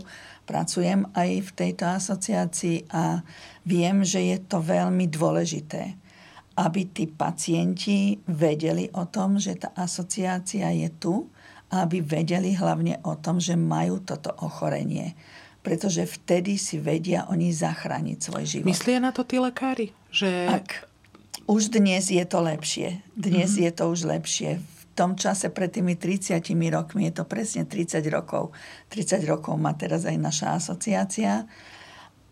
[0.48, 3.20] pracujem aj v tejto asociácii a
[3.68, 5.92] viem, že je to veľmi dôležité,
[6.56, 11.28] aby tí pacienti vedeli o tom, že tá asociácia je tu
[11.68, 15.12] a aby vedeli hlavne o tom, že majú toto ochorenie.
[15.66, 18.70] Pretože vtedy si vedia oni zachrániť svoj život.
[18.70, 19.90] Myslia na to tí lekári?
[20.14, 20.30] Že...
[20.46, 20.85] Ak
[21.46, 23.00] už dnes je to lepšie.
[23.14, 23.64] Dnes mm-hmm.
[23.64, 24.50] je to už lepšie.
[24.58, 28.50] V tom čase pred tými 30 rokmi, je to presne 30 rokov.
[28.90, 31.46] 30 rokov má teraz aj naša asociácia.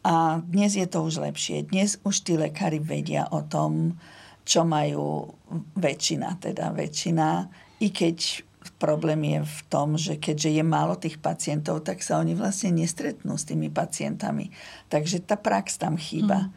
[0.04, 1.64] A dnes je to už lepšie.
[1.64, 3.96] Dnes už tí lekári vedia o tom,
[4.44, 5.32] čo majú
[5.78, 7.48] väčšina, teda väčšina.
[7.80, 8.44] I keď
[8.84, 13.36] problém je v tom, že keďže je málo tých pacientov, tak sa oni vlastne nestretnú
[13.40, 14.52] s tými pacientami.
[14.92, 16.48] Takže tá prax tam chýba.
[16.48, 16.50] Mm.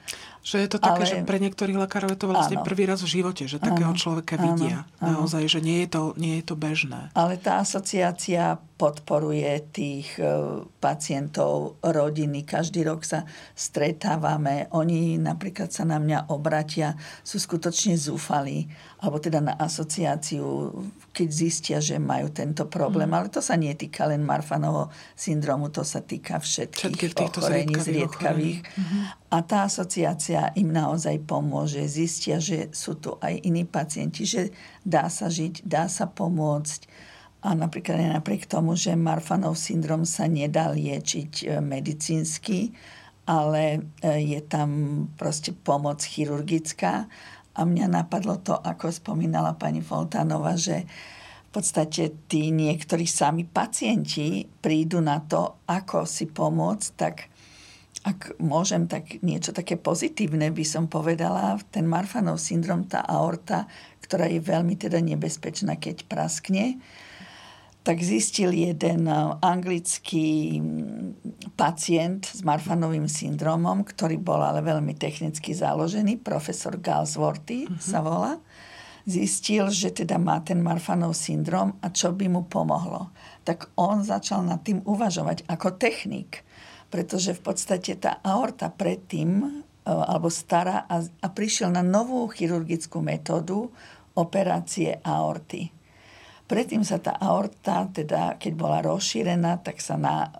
[0.47, 1.11] Že je to také, Ale...
[1.11, 2.63] že pre niektorých lekárov je to vlastne áno.
[2.63, 3.99] prvý raz v živote, že takého áno.
[3.99, 4.87] človeka vidia.
[5.03, 5.27] Áno.
[5.27, 7.11] Naozaj, že nie je, to, nie je to bežné.
[7.11, 12.45] Ale tá asociácia podporuje tých e, pacientov, rodiny.
[12.45, 13.25] Každý rok sa
[13.57, 14.69] stretávame.
[14.71, 16.93] Oni napríklad sa na mňa obratia,
[17.25, 18.69] sú skutočne zúfalí.
[19.01, 20.73] Alebo teda na asociáciu,
[21.09, 23.09] keď zistia, že majú tento problém.
[23.09, 23.17] Mm.
[23.17, 28.61] Ale to sa netýka len Marfanovho syndromu, to sa týka všetkých, všetkých ochorení zriedkavých.
[28.61, 29.01] Mm-hmm.
[29.33, 31.83] A tá asociácia im naozaj pomôže.
[31.87, 36.87] Zistia, že sú tu aj iní pacienti, že dá sa žiť, dá sa pomôcť.
[37.45, 42.73] A napríklad aj napriek tomu, že Marfanov syndrom sa nedá liečiť e, medicínsky,
[43.29, 43.63] ale
[44.01, 44.69] e, je tam
[45.15, 47.05] proste pomoc chirurgická.
[47.57, 50.85] A mňa napadlo to, ako spomínala pani Foltánova, že
[51.47, 57.31] v podstate tí niektorí sami pacienti prídu na to, ako si pomôcť, tak
[58.07, 61.59] ak môžem, tak niečo také pozitívne by som povedala.
[61.67, 63.67] Ten Marfanov syndrom, tá aorta,
[63.99, 66.79] ktorá je veľmi teda nebezpečná, keď praskne,
[67.83, 69.07] tak zistil jeden
[69.43, 77.79] anglický mm, pacient s Marfanovým syndromom, ktorý bol ale veľmi technicky založený, profesor Galsworthy uh-huh.
[77.79, 78.39] sa volá,
[79.07, 83.11] zistil, že teda má ten Marfanov syndrom a čo by mu pomohlo.
[83.47, 86.43] Tak on začal nad tým uvažovať ako technik
[86.87, 93.71] pretože v podstate tá aorta predtým alebo stará a, a prišiel na novú chirurgickú metódu
[94.19, 95.71] operácie aorty.
[96.47, 100.31] Predtým sa tá aorta, teda keď bola rozšírená, tak sa na,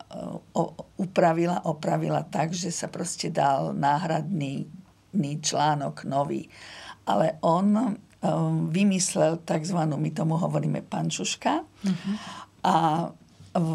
[0.56, 4.68] o, upravila, opravila tak, že sa proste dal náhradný
[5.44, 6.48] článok nový.
[7.08, 9.80] Ale on um, vymyslel tzv.
[9.84, 11.54] my tomu hovoríme pančuška.
[11.64, 12.16] Uh-huh.
[12.64, 12.76] A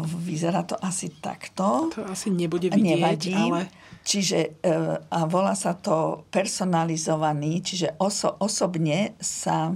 [0.07, 1.91] vyzerá to asi takto.
[1.93, 3.35] To asi nebude vidieť, Nevadí.
[3.35, 3.63] ale...
[4.03, 9.71] Čiže e, a volá sa to personalizovaný, čiže oso, osobne sa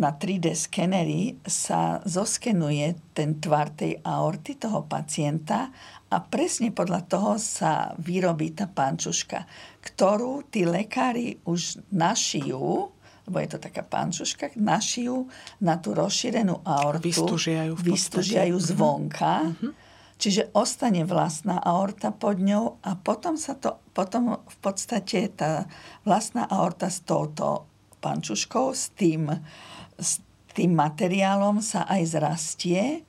[0.00, 5.68] na 3D skenery sa zoskenuje ten tvar tej aorty toho pacienta
[6.08, 9.44] a presne podľa toho sa vyrobí tá pančuška,
[9.84, 12.95] ktorú tí lekári už našijú,
[13.26, 15.26] lebo je to taká pančuška, našijú
[15.58, 17.10] na tú rozšírenú aortu.
[17.10, 17.74] Vystúžiajú.
[17.78, 18.64] Vystúžiajú mhm.
[18.64, 19.34] zvonka.
[19.50, 19.72] Uh-huh.
[20.16, 25.68] Čiže ostane vlastná aorta pod ňou a potom sa to, potom v podstate tá
[26.08, 27.68] vlastná aorta s touto
[28.00, 29.28] pančuškou, s tým,
[30.00, 30.24] s
[30.56, 33.04] tým materiálom sa aj zrastie,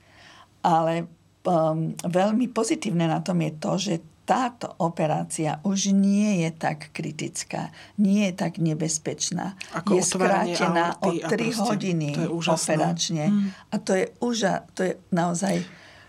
[0.60, 1.08] ale
[1.48, 3.94] um, veľmi pozitívne na tom je to, že
[4.28, 9.56] táto operácia už nie je tak kritická, nie je tak nebezpečná.
[9.72, 13.24] Ako je skrátená o 3 proste, hodiny operačne.
[13.32, 13.48] Hmm.
[13.72, 15.64] A to je, úža, to je naozaj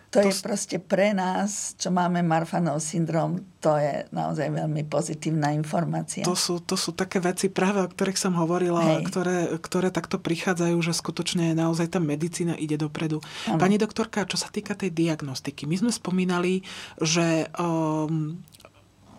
[0.10, 5.54] to, to je proste pre nás, čo máme Marfanov syndrom, to je naozaj veľmi pozitívna
[5.54, 6.26] informácia.
[6.26, 10.78] To sú, to sú také veci práve, o ktorých som hovorila, ktoré, ktoré takto prichádzajú,
[10.82, 13.22] že skutočne naozaj tá medicína ide dopredu.
[13.45, 13.62] Ano.
[13.62, 16.65] Pani doktorka, čo sa týka tej diagnostiky, my sme spomínali,
[16.98, 18.41] že um,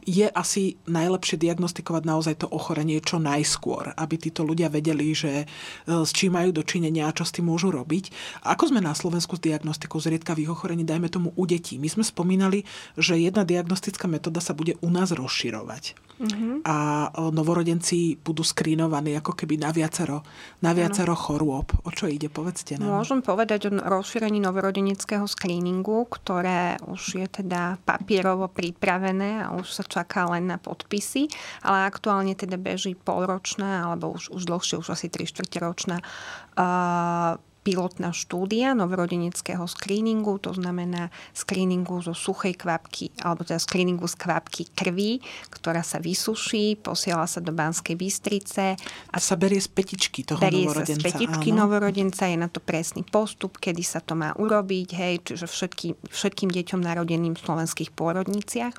[0.05, 5.47] je asi najlepšie diagnostikovať naozaj to ochorenie čo najskôr, aby títo ľudia vedeli, že e,
[5.87, 8.13] s čím majú dočinenia a čo s tým môžu robiť.
[8.47, 11.77] Ako sme na Slovensku s diagnostikou zriedkavých ochorení, dajme tomu u detí.
[11.77, 12.65] My sme spomínali,
[12.97, 16.11] že jedna diagnostická metóda sa bude u nás rozširovať.
[16.21, 16.69] Mm-hmm.
[16.69, 20.21] A e, novorodenci budú skrínovaní ako keby na viacero,
[20.61, 21.73] na viacero chorôb.
[21.89, 23.01] O čo ide, povedzte nám.
[23.01, 29.83] Môžem povedať o rozšírení novorodeneckého screeningu, ktoré už je teda papierovo pripravené a už sa
[29.91, 31.27] čaká len na podpisy,
[31.67, 37.35] ale aktuálne teda beží polročná alebo už, už dlhšie, už asi 3 čtvrte ročná uh,
[37.61, 44.73] pilotná štúdia novorodeneckého screeningu, to znamená screeningu zo suchej kvapky, alebo teda screeningu z kvapky
[44.73, 45.21] krvi,
[45.53, 48.81] ktorá sa vysuší, posiela sa do Banskej Bystrice.
[49.13, 50.97] A sa berie z petičky toho berie novorodenca.
[50.97, 51.59] Berie sa z petičky áno.
[51.69, 56.49] novorodenca, je na to presný postup, kedy sa to má urobiť, hej, čiže všetky, všetkým
[56.49, 58.73] deťom narodeným v slovenských pôrodniciach.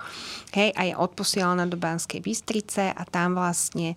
[0.57, 3.93] Hej, a je odposielaná do Banskej Bystrice a tam vlastne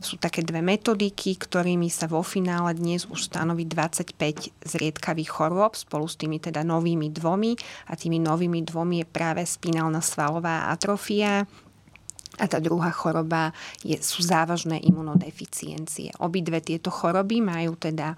[0.00, 4.16] sú také dve metodiky, ktorými sa vo finále dnes už stanoví 25
[4.60, 7.56] zriedkavých chorôb spolu s tými teda novými dvomi.
[7.88, 11.48] A tými novými dvomi je práve spinálna svalová atrofia,
[12.40, 13.52] a tá druhá choroba
[13.84, 16.16] je, sú závažné imunodeficiencie.
[16.24, 18.16] Obidve tieto choroby majú teda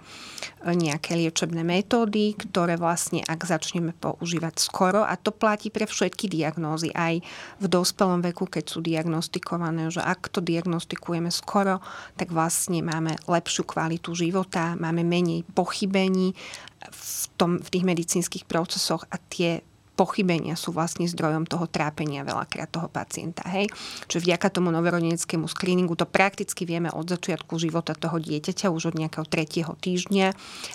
[0.63, 6.31] e, nejaké liečebné metódy, ktoré vlastne, ak začneme používať skoro, a to platí pre všetky
[6.31, 7.19] diagnózy, aj
[7.59, 11.83] v dospelom veku, keď sú diagnostikované, že ak to diagnostikujeme skoro,
[12.15, 16.39] tak vlastne máme lepšiu kvalitu života, máme menej pochybení
[16.87, 22.73] v, tom, v tých medicínskych procesoch a tie pochybenia sú vlastne zdrojom toho trápenia veľakrát
[22.73, 23.45] toho pacienta.
[23.53, 23.69] Hej?
[24.09, 28.97] Čiže vďaka tomu novorodeneckému screeningu to prakticky vieme od začiatku života toho dieťaťa, už od
[28.97, 30.29] nejakého tretieho týždňa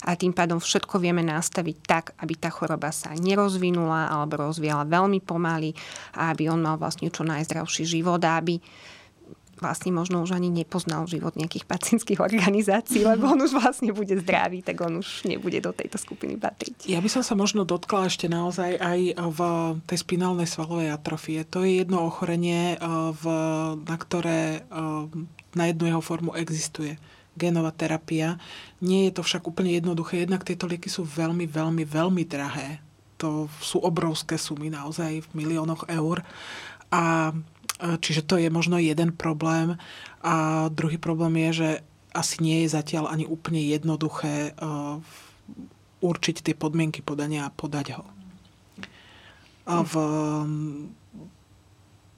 [0.05, 5.19] a tým pádom všetko vieme nastaviť tak, aby tá choroba sa nerozvinula alebo rozvíjala veľmi
[5.25, 5.73] pomaly
[6.13, 8.61] a aby on mal vlastne čo najzdravší život a aby
[9.57, 14.61] vlastne možno už ani nepoznal život nejakých pacientských organizácií, lebo on už vlastne bude zdravý,
[14.61, 16.85] tak on už nebude do tejto skupiny patriť.
[16.85, 19.39] Ja by som sa možno dotkla ešte naozaj aj v
[19.89, 21.43] tej spinálnej svalovej atrofie.
[21.49, 23.23] To je jedno ochorenie, eh, v,
[23.81, 27.01] na ktoré eh, na jednu jeho formu existuje
[27.37, 28.41] genová terapia.
[28.81, 32.81] Nie je to však úplne jednoduché, jednak tieto lieky sú veľmi, veľmi, veľmi drahé.
[33.21, 36.25] To sú obrovské sumy, naozaj v miliónoch eur.
[36.89, 37.33] A
[37.77, 39.77] Čiže to je možno jeden problém.
[40.25, 41.69] A druhý problém je, že
[42.15, 44.57] asi nie je zatiaľ ani úplne jednoduché
[46.01, 48.05] určiť tie podmienky podania a podať ho.
[49.67, 49.93] A v,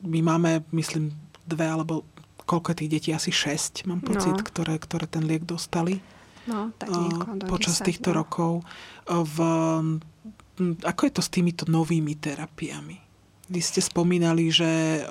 [0.06, 1.12] my máme, myslím,
[1.50, 2.06] dve alebo
[2.46, 4.42] koľko tých detí, asi šesť, mám pocit, no.
[4.42, 6.02] ktoré, ktoré ten liek dostali.
[6.50, 8.26] No, tak nieko, počas 10, týchto no.
[8.26, 8.52] rokov.
[9.06, 9.38] V,
[10.82, 13.09] ako je to s týmito novými terapiami?
[13.50, 15.04] Vy ste spomínali, že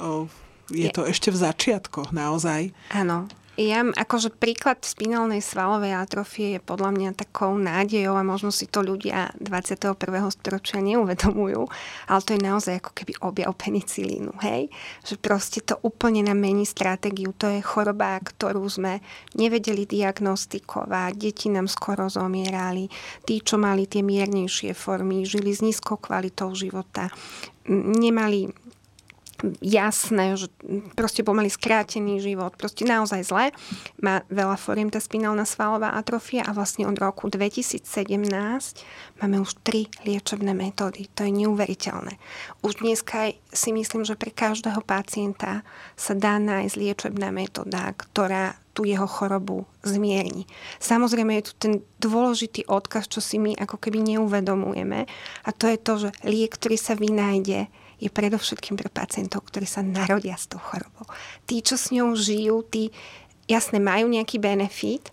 [0.71, 2.71] je to ešte v začiatkoch naozaj.
[2.95, 3.27] Áno.
[3.59, 8.87] Ja, akože príklad spinálnej svalovej atrofie je podľa mňa takou nádejou a možno si to
[8.87, 9.99] ľudia 21.
[10.31, 11.67] storočia neuvedomujú,
[12.07, 14.71] ale to je naozaj ako keby objav penicilínu, hej?
[15.03, 17.35] Že proste to úplne nám mení stratégiu.
[17.43, 19.03] To je choroba, ktorú sme
[19.35, 22.87] nevedeli diagnostikovať, deti nám skoro zomierali,
[23.27, 27.11] tí, čo mali tie miernejšie formy, žili s nízkou kvalitou života,
[27.69, 28.49] nemali
[29.63, 30.51] jasné, že
[30.99, 33.47] proste pomaly skrátený život, proste naozaj zle.
[34.03, 37.87] Má veľa foriem tá spinálna svalová atrofia a vlastne od roku 2017
[39.23, 41.07] máme už tri liečebné metódy.
[41.15, 42.19] To je neuveriteľné.
[42.67, 45.63] Už dneska si myslím, že pre každého pacienta
[45.95, 50.47] sa dá nájsť liečebná metóda, ktorá tú jeho chorobu zmierni.
[50.79, 55.03] Samozrejme je tu ten dôležitý odkaz, čo si my ako keby neuvedomujeme
[55.43, 57.67] a to je to, že liek, ktorý sa vynájde,
[57.99, 61.07] je predovšetkým pre pacientov, ktorí sa narodia s tou chorobou.
[61.45, 62.95] Tí, čo s ňou žijú, tí
[63.51, 65.11] jasne majú nejaký benefit,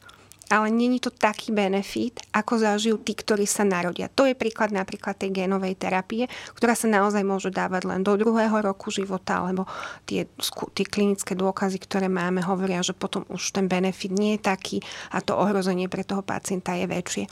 [0.50, 4.12] ale není to taký benefit, ako zažijú tí, ktorí sa narodia.
[4.14, 8.54] To je príklad napríklad tej génovej terapie, ktorá sa naozaj môže dávať len do druhého
[8.62, 9.66] roku života, alebo
[10.06, 10.30] tie,
[10.78, 14.78] tie klinické dôkazy, ktoré máme, hovoria, že potom už ten benefit nie je taký
[15.10, 17.26] a to ohrozenie pre toho pacienta je väčšie.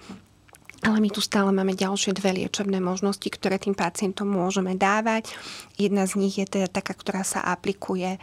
[0.84, 5.32] Ale my tu stále máme ďalšie dve liečebné možnosti, ktoré tým pacientom môžeme dávať.
[5.80, 8.19] Jedna z nich je teda taká, ktorá sa aplikuje e,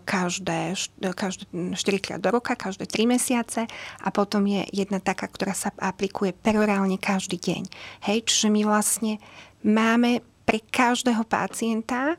[0.00, 0.72] každé,
[1.12, 3.68] každé 4 krát do roka, každé 3 mesiace
[4.00, 7.62] a potom je jedna taká, ktorá sa aplikuje perorálne každý deň.
[8.08, 9.20] Hej, čiže my vlastne
[9.60, 12.16] máme pre každého pacienta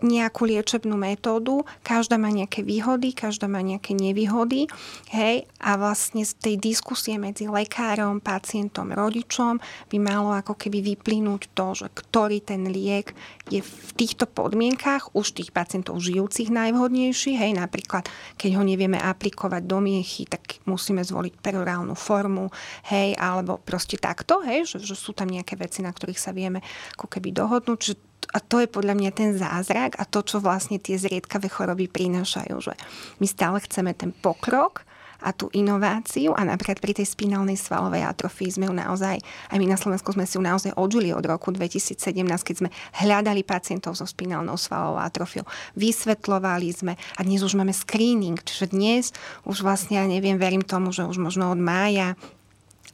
[0.00, 4.66] nejakú liečebnú metódu, každá má nejaké výhody, každá má nejaké nevýhody,
[5.12, 9.60] hej, a vlastne z tej diskusie medzi lekárom, pacientom, rodičom
[9.92, 13.12] by malo ako keby vyplynúť to, že ktorý ten liek
[13.52, 18.08] je v týchto podmienkách už tých pacientov žijúcich najvhodnejší, hej, napríklad
[18.40, 22.48] keď ho nevieme aplikovať do miechy, tak musíme zvoliť perorálnu formu,
[22.88, 26.64] hej, alebo proste takto, hej, že, že sú tam nejaké veci, na ktorých sa vieme
[26.96, 27.94] ako keby dohodnúť, že
[28.30, 32.56] a to je podľa mňa ten zázrak a to, čo vlastne tie zriedkavé choroby prinášajú.
[32.62, 32.74] Že
[33.18, 34.86] my stále chceme ten pokrok
[35.20, 39.20] a tú inováciu a napríklad pri tej spinálnej svalovej atrofii sme ju naozaj,
[39.52, 43.44] aj my na Slovensku sme si ju naozaj odžili od roku 2017, keď sme hľadali
[43.44, 45.44] pacientov so spinálnou svalovou atrofiou,
[45.76, 49.12] vysvetlovali sme a dnes už máme screening, čiže dnes
[49.44, 52.16] už vlastne, ja neviem, verím tomu, že už možno od mája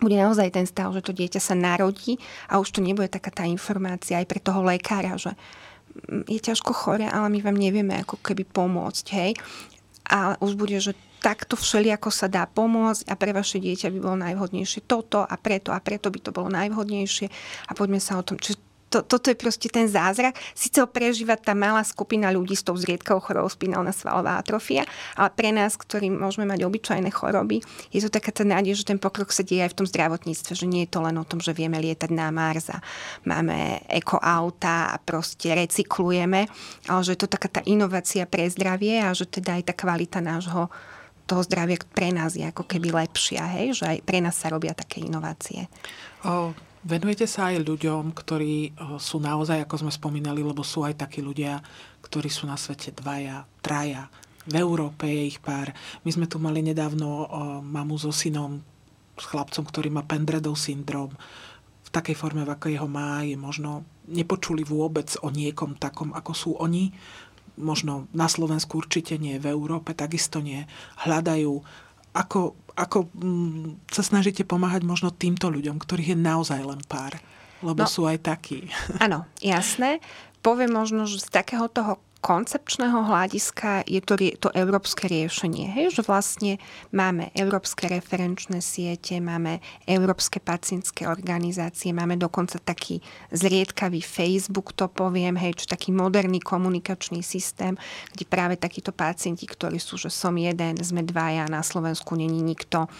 [0.01, 2.21] bude naozaj ten stav, že to dieťa sa narodí
[2.53, 5.33] a už to nebude taká tá informácia aj pre toho lekára, že
[6.09, 9.33] mm, je ťažko chore, ale my vám nevieme ako keby pomôcť, hej.
[10.07, 14.17] A už bude, že takto všelijako sa dá pomôcť a pre vaše dieťa by bolo
[14.23, 17.27] najvhodnejšie toto a preto a preto by to bolo najvhodnejšie
[17.67, 18.66] a poďme sa o tom, čiže
[18.97, 20.33] to, toto je proste ten zázrak.
[20.57, 25.29] Sice ho prežíva tá malá skupina ľudí s tou zriedkou chorobou spinálna svalová atrofia, ale
[25.37, 27.61] pre nás, ktorí môžeme mať obyčajné choroby,
[27.93, 30.65] je to taká tá nádej, že ten pokrok sa deje aj v tom zdravotníctve, že
[30.65, 32.81] nie je to len o tom, že vieme lietať na Mars a
[33.29, 36.49] máme ekoauta a proste recyklujeme,
[36.89, 40.25] ale že je to taká tá inovácia pre zdravie a že teda aj tá kvalita
[40.25, 40.73] nášho
[41.27, 43.83] toho zdravia pre nás je ako keby lepšia, hej?
[43.83, 45.67] že aj pre nás sa robia také inovácie.
[46.23, 46.55] O,
[46.87, 51.59] Venujete sa aj ľuďom, ktorí sú naozaj, ako sme spomínali, lebo sú aj takí ľudia,
[52.07, 54.07] ktorí sú na svete dvaja, traja.
[54.47, 55.75] V Európe je ich pár.
[56.07, 57.27] My sme tu mali nedávno
[57.67, 58.63] mamu so synom,
[59.19, 61.11] s chlapcom, ktorý má Pendredov syndrom.
[61.83, 66.33] V takej forme, v ako jeho má, je možno nepočuli vôbec o niekom takom, ako
[66.39, 66.95] sú oni.
[67.59, 70.63] Možno na Slovensku určite nie, v Európe takisto nie.
[71.03, 71.51] Hľadajú,
[72.17, 77.17] ako ako mm, sa snažíte pomáhať možno týmto ľuďom, ktorých je naozaj len pár?
[77.65, 78.69] Lebo no, sú aj takí.
[79.01, 80.05] Áno, jasné.
[80.45, 81.97] Poviem možno, že z takého toho
[82.27, 85.71] koncepčného hľadiska je to, to európske riešenie.
[85.71, 86.59] Hej, že vlastne
[86.91, 92.99] máme európske referenčné siete, máme európske pacientské organizácie, máme dokonca taký
[93.31, 97.79] zriedkavý Facebook, to poviem, hej, čo taký moderný komunikačný systém,
[98.11, 102.91] kde práve takíto pacienti, ktorí sú, že som jeden, sme dvaja, na Slovensku není nikto,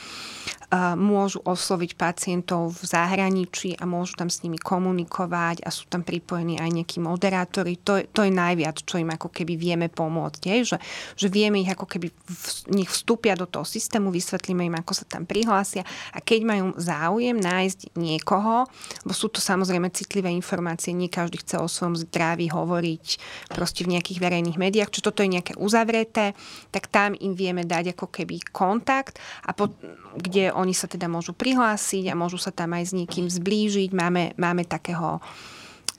[0.99, 6.59] môžu osloviť pacientov v zahraničí a môžu tam s nimi komunikovať a sú tam pripojení
[6.59, 7.79] aj nejakí moderátori.
[7.87, 10.41] To, to je najviac, čo im ako keby vieme pomôcť.
[10.47, 10.57] Je?
[10.75, 10.79] Že,
[11.17, 15.05] že vieme ich ako keby v, nich vstúpia do toho systému, vysvetlíme im, ako sa
[15.09, 18.69] tam prihlásia a keď majú záujem nájsť niekoho,
[19.03, 23.07] bo sú to samozrejme citlivé informácie, nie každý chce o svojom zdraví hovoriť
[23.51, 26.37] proste v nejakých verejných médiách, čiže toto je nejaké uzavreté,
[26.71, 29.73] tak tam im vieme dať ako keby kontakt a po,
[30.17, 33.91] kde oni sa teda môžu prihlásiť a môžu sa tam aj s niekým zblížiť.
[33.93, 35.21] Máme, máme takého,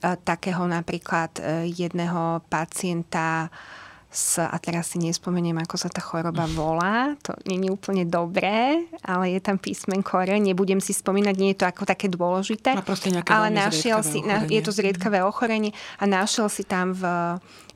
[0.00, 3.50] takého napríklad e, jedného pacienta,
[4.08, 9.36] s, a teraz si nespomeniem, ako sa tá choroba volá, to je úplne dobré, ale
[9.36, 12.72] je tam písmenko R, nebudem si spomínať, nie je to ako také dôležité.
[13.28, 17.04] ale našiel si, na, je to zriedkavé ochorenie a našiel si tam v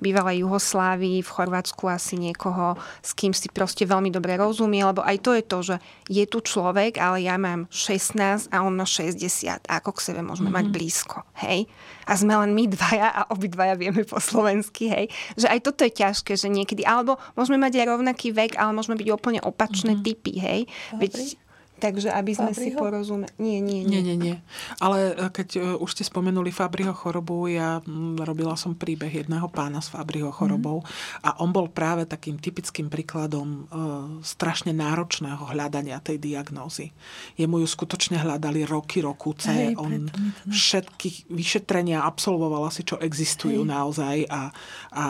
[0.01, 5.17] bývalej Juhoslávii, v Chorvátsku asi niekoho, s kým si proste veľmi dobre rozumie, lebo aj
[5.23, 5.77] to je to, že
[6.11, 10.25] je tu človek, ale ja mám 16 a on má 60 a ako k sebe
[10.25, 10.59] môžeme mm-hmm.
[10.59, 10.75] mať mhm.
[10.75, 11.69] blízko, hej?
[12.07, 15.07] A sme len my dvaja a obidvaja vieme po slovensky, hej?
[15.37, 18.99] Že aj toto je ťažké, že niekedy, alebo môžeme mať aj rovnaký vek, ale môžeme
[18.99, 20.07] byť úplne opačné mm-hmm.
[20.07, 20.61] typy, hej?
[20.97, 21.37] Veď
[21.83, 22.63] Takže aby sme Fabriho?
[22.63, 23.33] si porozumeli.
[23.43, 23.99] Nie, nie, nie.
[23.99, 24.37] Nie, nie, nie.
[24.79, 29.51] Ale e, keď uh, už ste spomenuli Fabriho chorobu, ja m, robila som príbeh jedného
[29.51, 31.27] pána s Fabriho chorobou mm.
[31.27, 36.95] a on bol práve takým typickým príkladom uh, strašne náročného hľadania tej diagnózy.
[37.35, 39.51] Jemu ju skutočne hľadali roky, rokúce.
[39.51, 40.07] Hej, on
[40.47, 43.73] všetky vyšetrenia absolvoval asi, čo existujú Hej.
[43.75, 44.55] naozaj a,
[44.95, 45.05] a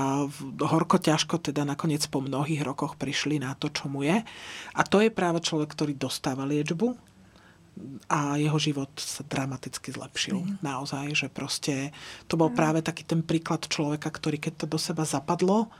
[0.65, 4.17] horko ťažko teda nakoniec po mnohých rokoch prišli na to, čo mu je.
[4.73, 6.95] A to je práve človek, ktorý dostával liečbu
[8.07, 10.39] a jeho život sa dramaticky zlepšil.
[10.39, 10.55] Mm.
[10.63, 11.91] Naozaj, že proste
[12.29, 12.57] to bol mm.
[12.57, 15.73] práve taký ten príklad človeka, ktorý keď to do seba zapadlo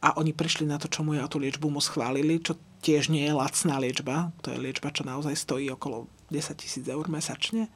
[0.00, 3.12] a oni prišli na to, čo mu je a tú liečbu mu schválili, čo tiež
[3.12, 4.32] nie je lacná liečba.
[4.46, 7.68] To je liečba, čo naozaj stojí okolo 10 tisíc eur mesačne.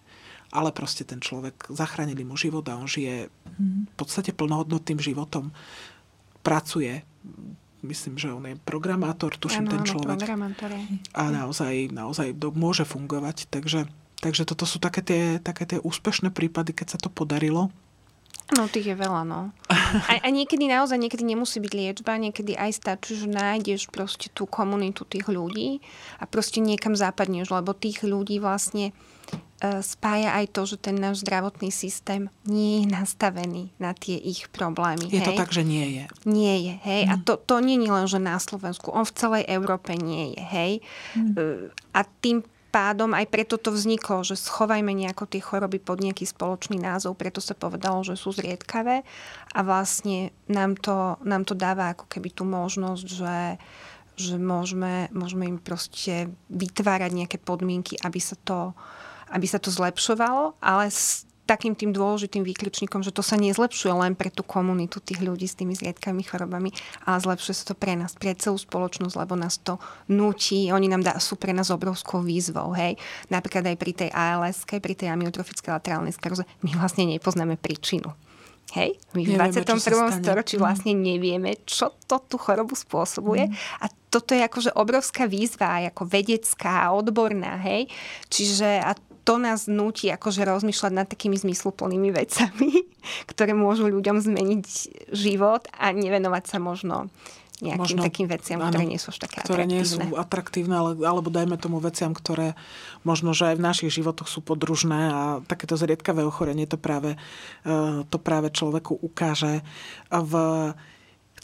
[0.55, 3.93] Ale proste ten človek, zachránili mu život a on žije mm.
[3.93, 5.51] v podstate plnohodnotným životom.
[6.47, 7.03] Pracuje,
[7.85, 10.18] myslím, že on je programátor, tuším ano, ten človek.
[11.12, 13.47] A naozaj, naozaj môže fungovať.
[13.53, 13.87] Takže,
[14.24, 17.68] takže toto sú také tie, také tie úspešné prípady, keď sa to podarilo.
[18.53, 19.57] No, tých je veľa, no.
[20.11, 24.45] A, a niekedy naozaj, niekedy nemusí byť liečba, niekedy aj stačí, že nájdeš proste tú
[24.45, 25.78] komunitu tých ľudí
[26.18, 28.90] a proste niekam západneš, lebo tých ľudí vlastne
[29.64, 34.51] E, spája aj to, že ten náš zdravotný systém nie je nastavený na tie ich
[34.53, 35.09] problémy.
[35.09, 35.28] Je hej?
[35.30, 36.05] to tak, že nie je.
[36.28, 37.03] Nie je, hej.
[37.07, 37.11] Mm.
[37.11, 38.92] A to, to nie je len, že na Slovensku.
[38.92, 40.72] On v celej Európe nie je, hej.
[41.16, 41.72] Mm.
[41.97, 42.45] A tým
[42.75, 47.39] pádom aj preto to vzniklo, že schovajme nejako tie choroby pod nejaký spoločný názov, preto
[47.39, 49.07] sa povedalo, že sú zriedkavé
[49.55, 53.39] a vlastne nám to, nám to dáva ako keby tú možnosť, že,
[54.18, 58.75] že môžeme, môžeme im proste vytvárať nejaké podmienky, aby sa to
[59.35, 60.95] aby sa to zlepšovalo, ale
[61.45, 65.57] takým tým dôležitým výkričníkom, že to sa nezlepšuje len pre tú komunitu tých ľudí s
[65.57, 66.72] tými zriedkavými chorobami,
[67.05, 69.76] ale zlepšuje sa to pre nás, pre celú spoločnosť, lebo nás to
[70.09, 72.97] nutí, oni nám dá, sú pre nás obrovskou výzvou, hej.
[73.28, 78.12] Napríklad aj pri tej ALS, pri tej amyotrofickej laterálnej skleróze, my vlastne nepoznáme príčinu.
[78.72, 80.24] Hej, my v nevieme, 21.
[80.24, 83.47] storočí vlastne nevieme, čo to tú chorobu spôsobuje.
[83.47, 83.55] Mm.
[83.55, 87.86] A toto je akože obrovská výzva, ako vedecká, odborná, hej.
[88.32, 92.85] Čiže a to nás nutí akože rozmýšľať nad takými zmysluplnými vecami,
[93.31, 94.66] ktoré môžu ľuďom zmeniť
[95.11, 97.09] život a nevenovať sa možno
[97.62, 99.79] nejakým možno, takým veciam, áno, ktoré nie sú až také ktoré atraktívne.
[99.79, 102.59] nie sú atraktívne, ale, alebo dajme tomu veciam, ktoré
[103.07, 108.03] možno, že aj v našich životoch sú podružné a takéto zriedkavé ochorenie to práve, eh,
[108.11, 109.64] to práve človeku ukáže.
[110.11, 110.35] V,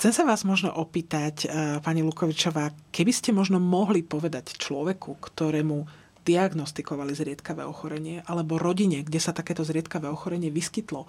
[0.00, 5.99] Chcem sa vás možno opýtať, eh, pani Lukovičová, keby ste možno mohli povedať človeku, ktorému
[6.20, 11.08] diagnostikovali zriedkavé ochorenie, alebo rodine, kde sa takéto zriedkavé ochorenie vyskytlo.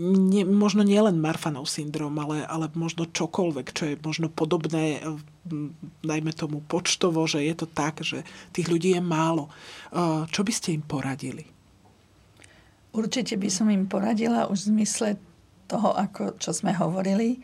[0.00, 5.04] Nie, možno nielen Marfanov syndrom, ale, ale možno čokoľvek, čo je možno podobné,
[6.00, 8.24] dajme tomu počtovo, že je to tak, že
[8.56, 9.52] tých ľudí je málo.
[10.32, 11.44] Čo by ste im poradili?
[12.96, 15.08] Určite by som im poradila už v zmysle
[15.68, 17.36] toho, ako, čo sme hovorili,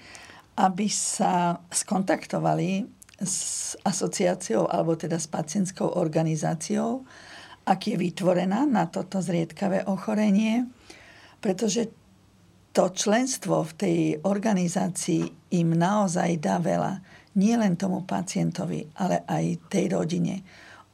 [0.57, 2.89] aby sa skontaktovali
[3.23, 7.07] s asociáciou alebo teda s pacientskou organizáciou,
[7.62, 10.66] ak je vytvorená na toto zriedkavé ochorenie,
[11.39, 11.91] pretože
[12.73, 17.05] to členstvo v tej organizácii im naozaj dá veľa.
[17.37, 20.41] Nie len tomu pacientovi, ale aj tej rodine.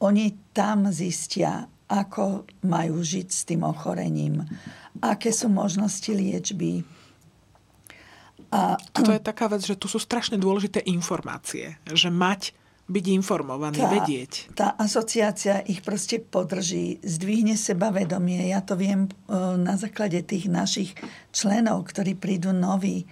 [0.03, 4.43] Oni tam zistia, ako majú žiť s tým ochorením,
[5.01, 6.83] aké sú možnosti liečby,
[8.49, 8.77] a...
[8.97, 11.77] To je taká vec, že tu sú strašne dôležité informácie.
[11.85, 12.41] Že mať,
[12.89, 14.31] byť informovaný, tá, vedieť.
[14.57, 18.49] Tá asociácia ich proste podrží, zdvihne sebavedomie.
[18.49, 19.09] Ja to viem e,
[19.61, 20.97] na základe tých našich
[21.29, 23.05] členov, ktorí prídu noví.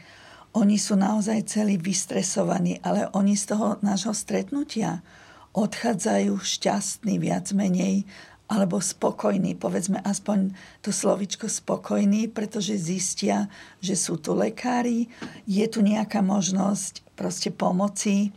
[0.58, 5.06] Oni sú naozaj celí vystresovaní, ale oni z toho nášho stretnutia
[5.54, 8.10] odchádzajú šťastní viac menej
[8.48, 13.52] alebo spokojní, povedzme aspoň to slovičko spokojní, pretože zistia,
[13.84, 15.12] že sú tu lekári,
[15.44, 18.32] je tu nejaká možnosť proste pomoci.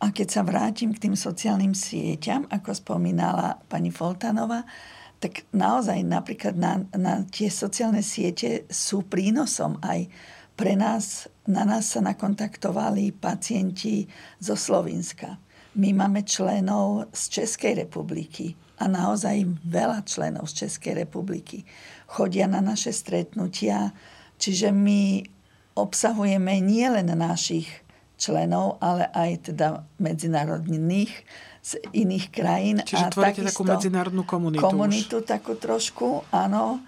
[0.00, 4.64] A keď sa vrátim k tým sociálnym sieťam, ako spomínala pani Foltanova,
[5.20, 10.08] tak naozaj napríklad na, na tie sociálne siete sú prínosom aj
[10.56, 14.08] pre nás, na nás sa nakontaktovali pacienti
[14.40, 15.36] zo Slovenska.
[15.80, 21.62] My máme členov z Českej republiky a naozaj veľa členov z Českej republiky.
[22.10, 23.94] Chodia na naše stretnutia,
[24.38, 25.22] čiže my
[25.74, 27.66] obsahujeme nielen našich
[28.18, 31.12] členov, ale aj teda medzinárodných
[31.64, 32.76] z iných krajín.
[32.84, 34.60] Čiže a tvoríte takú medzinárodnú komunitu.
[34.60, 35.26] Komunitu už.
[35.26, 36.84] takú trošku, áno.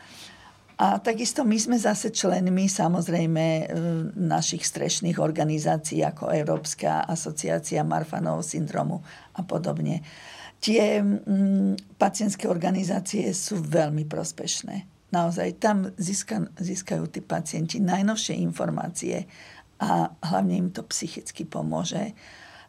[0.76, 3.64] A takisto my sme zase členmi samozrejme e,
[4.12, 9.00] našich strešných organizácií ako Európska asociácia Marfanov syndromu
[9.32, 10.04] a podobne.
[10.60, 14.88] Tie mm, pacientské organizácie sú veľmi prospešné.
[15.14, 19.24] Naozaj tam získa, získajú tí pacienti najnovšie informácie
[19.78, 22.16] a hlavne im to psychicky pomôže.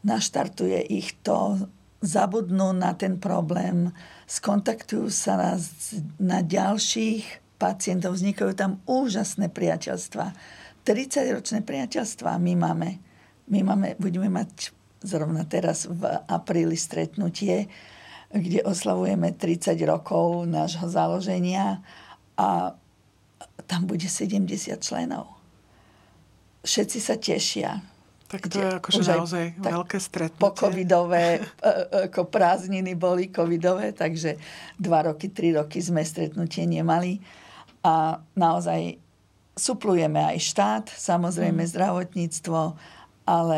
[0.05, 1.67] Naštartuje ich to,
[1.97, 3.89] zabudnú na ten problém,
[4.29, 5.51] skontaktujú sa na,
[6.21, 10.25] na ďalších pacientov, vznikajú tam úžasné priateľstva.
[10.85, 12.89] 30-ročné priateľstva my máme.
[13.49, 17.69] My máme, budeme mať zrovna teraz v apríli stretnutie,
[18.33, 21.79] kde oslavujeme 30 rokov nášho založenia
[22.35, 22.75] a
[23.67, 24.47] tam bude 70
[24.79, 25.37] členov.
[26.63, 27.79] Všetci sa tešia.
[28.27, 30.43] Tak to je akože naozaj veľké stretnutie.
[30.43, 34.35] Po covidové, e, e, ako prázdniny boli covidové, takže
[34.75, 37.23] dva roky, tri roky sme stretnutie nemali
[37.87, 38.99] a naozaj
[39.55, 41.71] suplujeme aj štát, samozrejme mm.
[41.71, 42.59] zdravotníctvo,
[43.23, 43.57] ale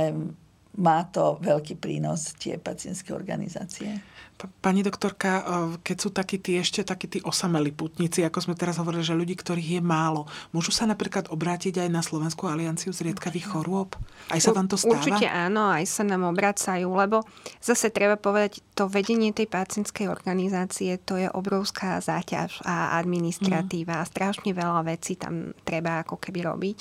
[0.79, 3.99] má to veľký prínos tie pacientské organizácie.
[4.39, 5.43] Pani doktorka,
[5.83, 9.35] keď sú takí tí ešte takí tí osamelí putníci, ako sme teraz hovorili, že ľudí,
[9.35, 13.99] ktorých je málo, môžu sa napríklad obrátiť aj na Slovenskú alianciu zriedkavých chorôb?
[14.31, 14.95] Aj sa vám to stáva?
[14.95, 17.27] Určite áno, aj sa nám obracajú, lebo
[17.59, 24.01] zase treba povedať, to vedenie tej pacientskej organizácie, to je obrovská záťaž a administratíva mm.
[24.07, 26.77] a strašne veľa vecí tam treba ako keby robiť.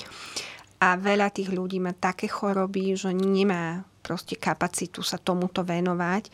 [0.79, 6.31] A veľa tých ľudí má také choroby, že nemá proste kapacitu sa tomuto venovať.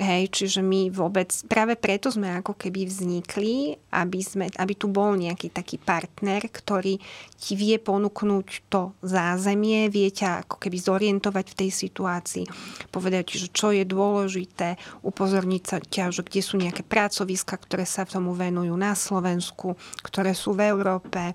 [0.00, 5.18] Hej, čiže my vôbec, práve preto sme ako keby vznikli, aby, sme, aby tu bol
[5.18, 6.96] nejaký taký partner, ktorý
[7.36, 12.46] ti vie ponúknuť to zázemie, vie ťa ako keby zorientovať v tej situácii,
[12.94, 18.06] povedať, že čo je dôležité, upozorniť sa ťa, že kde sú nejaké pracoviska, ktoré sa
[18.06, 19.74] tomu venujú na Slovensku,
[20.06, 21.34] ktoré sú v Európe,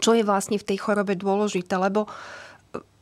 [0.00, 2.10] čo je vlastne v tej chorobe dôležité, lebo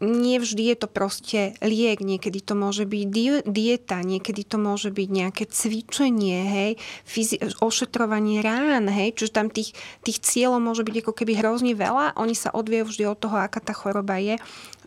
[0.04, 3.04] nie vždy je to proste liek, niekedy to môže byť
[3.48, 6.70] dieta, niekedy to môže byť nejaké cvičenie, hej,
[7.08, 9.72] fyzi- ošetrovanie rán, hej, čiže tam tých,
[10.04, 13.62] tých cieľov môže byť ako keby hrozne veľa, oni sa odviejú vždy od toho, aká
[13.64, 14.36] tá choroba je,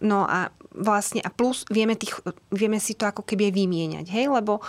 [0.04, 2.22] no a vlastne a plus vieme, tých,
[2.54, 4.62] vieme si to ako keby vymieňať, hej, lebo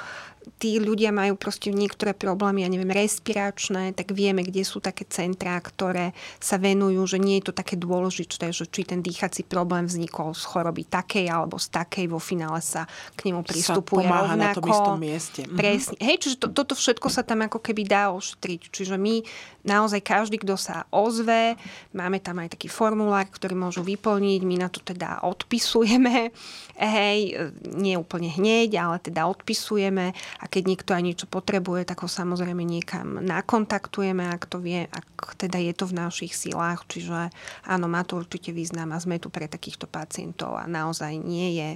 [0.57, 5.61] tí ľudia majú proste niektoré problémy, ja neviem, respiračné, tak vieme, kde sú také centrá,
[5.61, 10.32] ktoré sa venujú, že nie je to také dôležité, že či ten dýchací problém vznikol
[10.32, 14.40] z choroby takej alebo z takej, vo finále sa k nemu pristupuje sa rovnako.
[14.40, 15.40] na tom istom mieste.
[15.44, 15.57] Mhm.
[15.57, 15.96] Presne.
[16.01, 18.72] Hej, čiže to, toto všetko sa tam ako keby dá ošetriť.
[18.72, 19.20] Čiže my
[19.68, 21.60] naozaj každý, kto sa ozve,
[21.92, 26.32] máme tam aj taký formulár, ktorý môžu vyplniť, my na to teda odpisujeme,
[26.96, 27.36] hej,
[27.76, 32.64] nie úplne hneď, ale teda odpisujeme a keď niekto aj niečo potrebuje, tak ho samozrejme
[32.64, 36.88] niekam nakontaktujeme, ak to vie, ak teda je to v našich silách.
[36.88, 37.28] Čiže
[37.68, 41.70] áno, má to určite význam a sme tu pre takýchto pacientov a naozaj nie je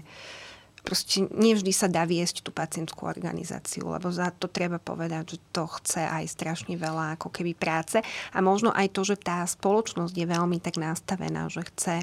[0.82, 5.64] proste nevždy sa dá viesť tú pacientskú organizáciu, lebo za to treba povedať, že to
[5.80, 8.02] chce aj strašne veľa ako keby práce.
[8.34, 11.96] A možno aj to, že tá spoločnosť je veľmi tak nastavená, že chce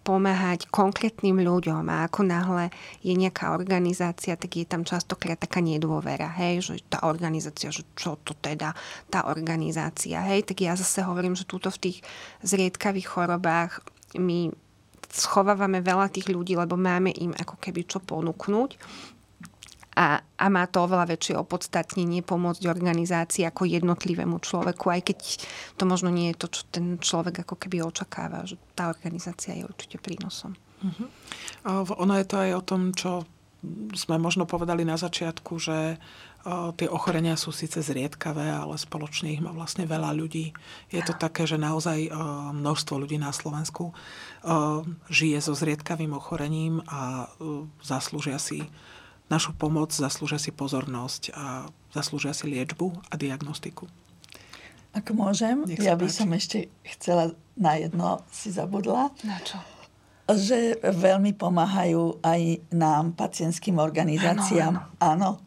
[0.00, 1.84] pomáhať konkrétnym ľuďom.
[1.92, 2.72] A ako náhle
[3.04, 8.16] je nejaká organizácia, tak je tam častokrát taká nedôvera, hej, že tá organizácia, že čo
[8.24, 8.72] to teda
[9.12, 11.98] tá organizácia, hej, tak ja zase hovorím, že túto v tých
[12.40, 13.84] zriedkavých chorobách
[14.16, 14.50] my
[15.10, 18.70] schovávame veľa tých ľudí, lebo máme im ako keby čo ponúknuť
[20.00, 25.18] a, a má to oveľa väčšie opodstatnenie pomôcť organizácii ako jednotlivému človeku, aj keď
[25.74, 29.66] to možno nie je to, čo ten človek ako keby očakáva, že tá organizácia je
[29.66, 30.54] určite prínosom.
[30.80, 31.84] Uh-huh.
[32.06, 33.26] Ono je to aj o tom, čo
[33.92, 36.00] sme možno povedali na začiatku, že
[36.76, 40.56] tie ochorenia sú síce zriedkavé, ale spoločne ich má vlastne veľa ľudí.
[40.88, 42.08] Je to také, že naozaj
[42.56, 43.92] množstvo ľudí na Slovensku
[45.12, 47.28] žije so zriedkavým ochorením a
[47.84, 48.64] zaslúžia si
[49.30, 53.86] našu pomoc, zaslúžia si pozornosť a zaslúžia si liečbu a diagnostiku.
[54.90, 59.14] Ak môžem, ja by som ešte chcela na jedno si zabudla.
[59.22, 59.54] Na čo?
[60.26, 64.90] Že veľmi pomáhajú aj nám, pacientským organizáciám.
[64.98, 65.42] Áno, áno.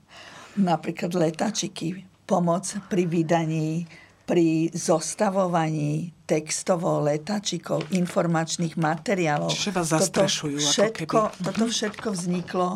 [0.59, 3.85] Napríklad letačiky, pomoc pri vydaní
[4.23, 9.51] pri zostavovaní textovo letačikov, informačných materiálov.
[9.51, 10.57] Čiže vás zastrešujú.
[10.63, 11.43] Toto všetko, ako keby.
[11.43, 12.69] toto všetko vzniklo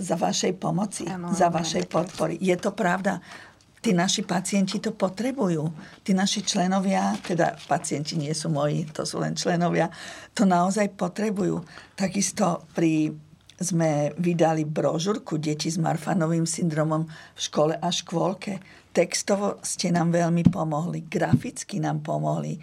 [0.00, 2.36] za vašej pomoci, Áno, za vašej podpory.
[2.40, 3.20] Je to pravda.
[3.80, 5.64] Tí naši pacienti to potrebujú.
[6.04, 9.88] Tí naši členovia, teda pacienti nie sú moji, to sú len členovia,
[10.36, 11.64] to naozaj potrebujú.
[11.96, 13.08] Takisto pri
[13.60, 18.56] sme vydali brožurku Deti s Marfanovým syndromom v škole a škôlke.
[18.90, 22.56] Textovo ste nám veľmi pomohli, graficky nám pomohli.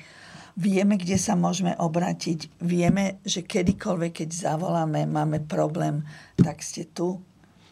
[0.57, 2.57] Vieme, kde sa môžeme obratiť.
[2.65, 6.01] Vieme, že kedykoľvek, keď zavoláme, máme problém,
[6.33, 7.21] tak ste tu.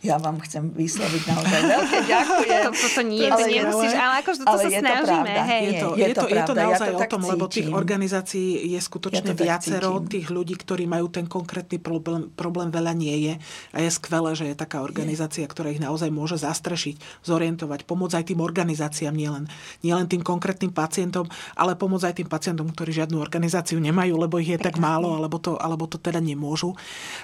[0.06, 2.62] Ja vám chcem vysloviť naozaj veľké ďakujem.
[2.66, 5.26] To, toto nie, Ale to je- nemusíš, ale akože to ale sa je to snažíme,
[5.28, 5.42] pravda.
[5.46, 5.62] hej.
[5.62, 7.22] Je to, Nie, je, je to, to je to pravda, ja naozaj to o tom,
[7.26, 7.74] lebo tých cítim.
[7.76, 10.12] organizácií je skutočne Ja to viacero, cítim.
[10.12, 13.34] tých ľudí, ktorí majú ten konkrétny problém, problém veľa nie je.
[13.72, 18.26] A je skvelé, že je taká organizácia, ktorá ich naozaj môže zastrešiť, zorientovať, pomôcť aj
[18.28, 19.46] tým organizáciám, nielen,
[19.82, 24.50] nielen tým konkrétnym pacientom, ale pomôcť aj tým pacientom, ktorí žiadnu organizáciu nemajú, lebo ich
[24.50, 26.74] je tak málo, alebo to, alebo to teda nemôžu.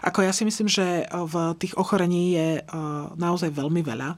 [0.01, 2.47] Ako ja si myslím, že v tých ochorení je
[3.19, 4.09] naozaj veľmi veľa.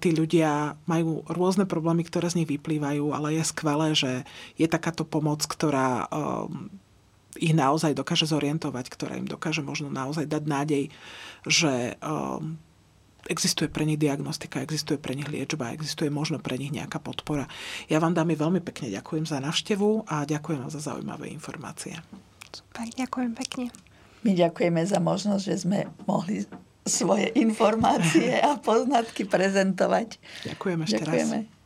[0.00, 4.24] Tí ľudia majú rôzne problémy, ktoré z nich vyplývajú, ale je skvelé, že
[4.56, 6.78] je takáto pomoc, ktorá eh,
[7.38, 10.84] ich naozaj dokáže zorientovať, ktorá im dokáže možno naozaj dať nádej,
[11.46, 12.58] že um,
[13.30, 17.46] existuje pre nich diagnostika, existuje pre nich liečba, existuje možno pre nich nejaká podpora.
[17.86, 22.00] Ja vám dámy veľmi pekne ďakujem za návštevu a ďakujem vám za zaujímavé informácie.
[22.50, 23.66] Super, ďakujem pekne.
[24.26, 26.42] My ďakujeme za možnosť, že sme mohli
[26.88, 30.18] svoje informácie a poznatky prezentovať.
[30.48, 31.14] Ďakujem ešte raz.
[31.14, 31.57] Ďakujeme.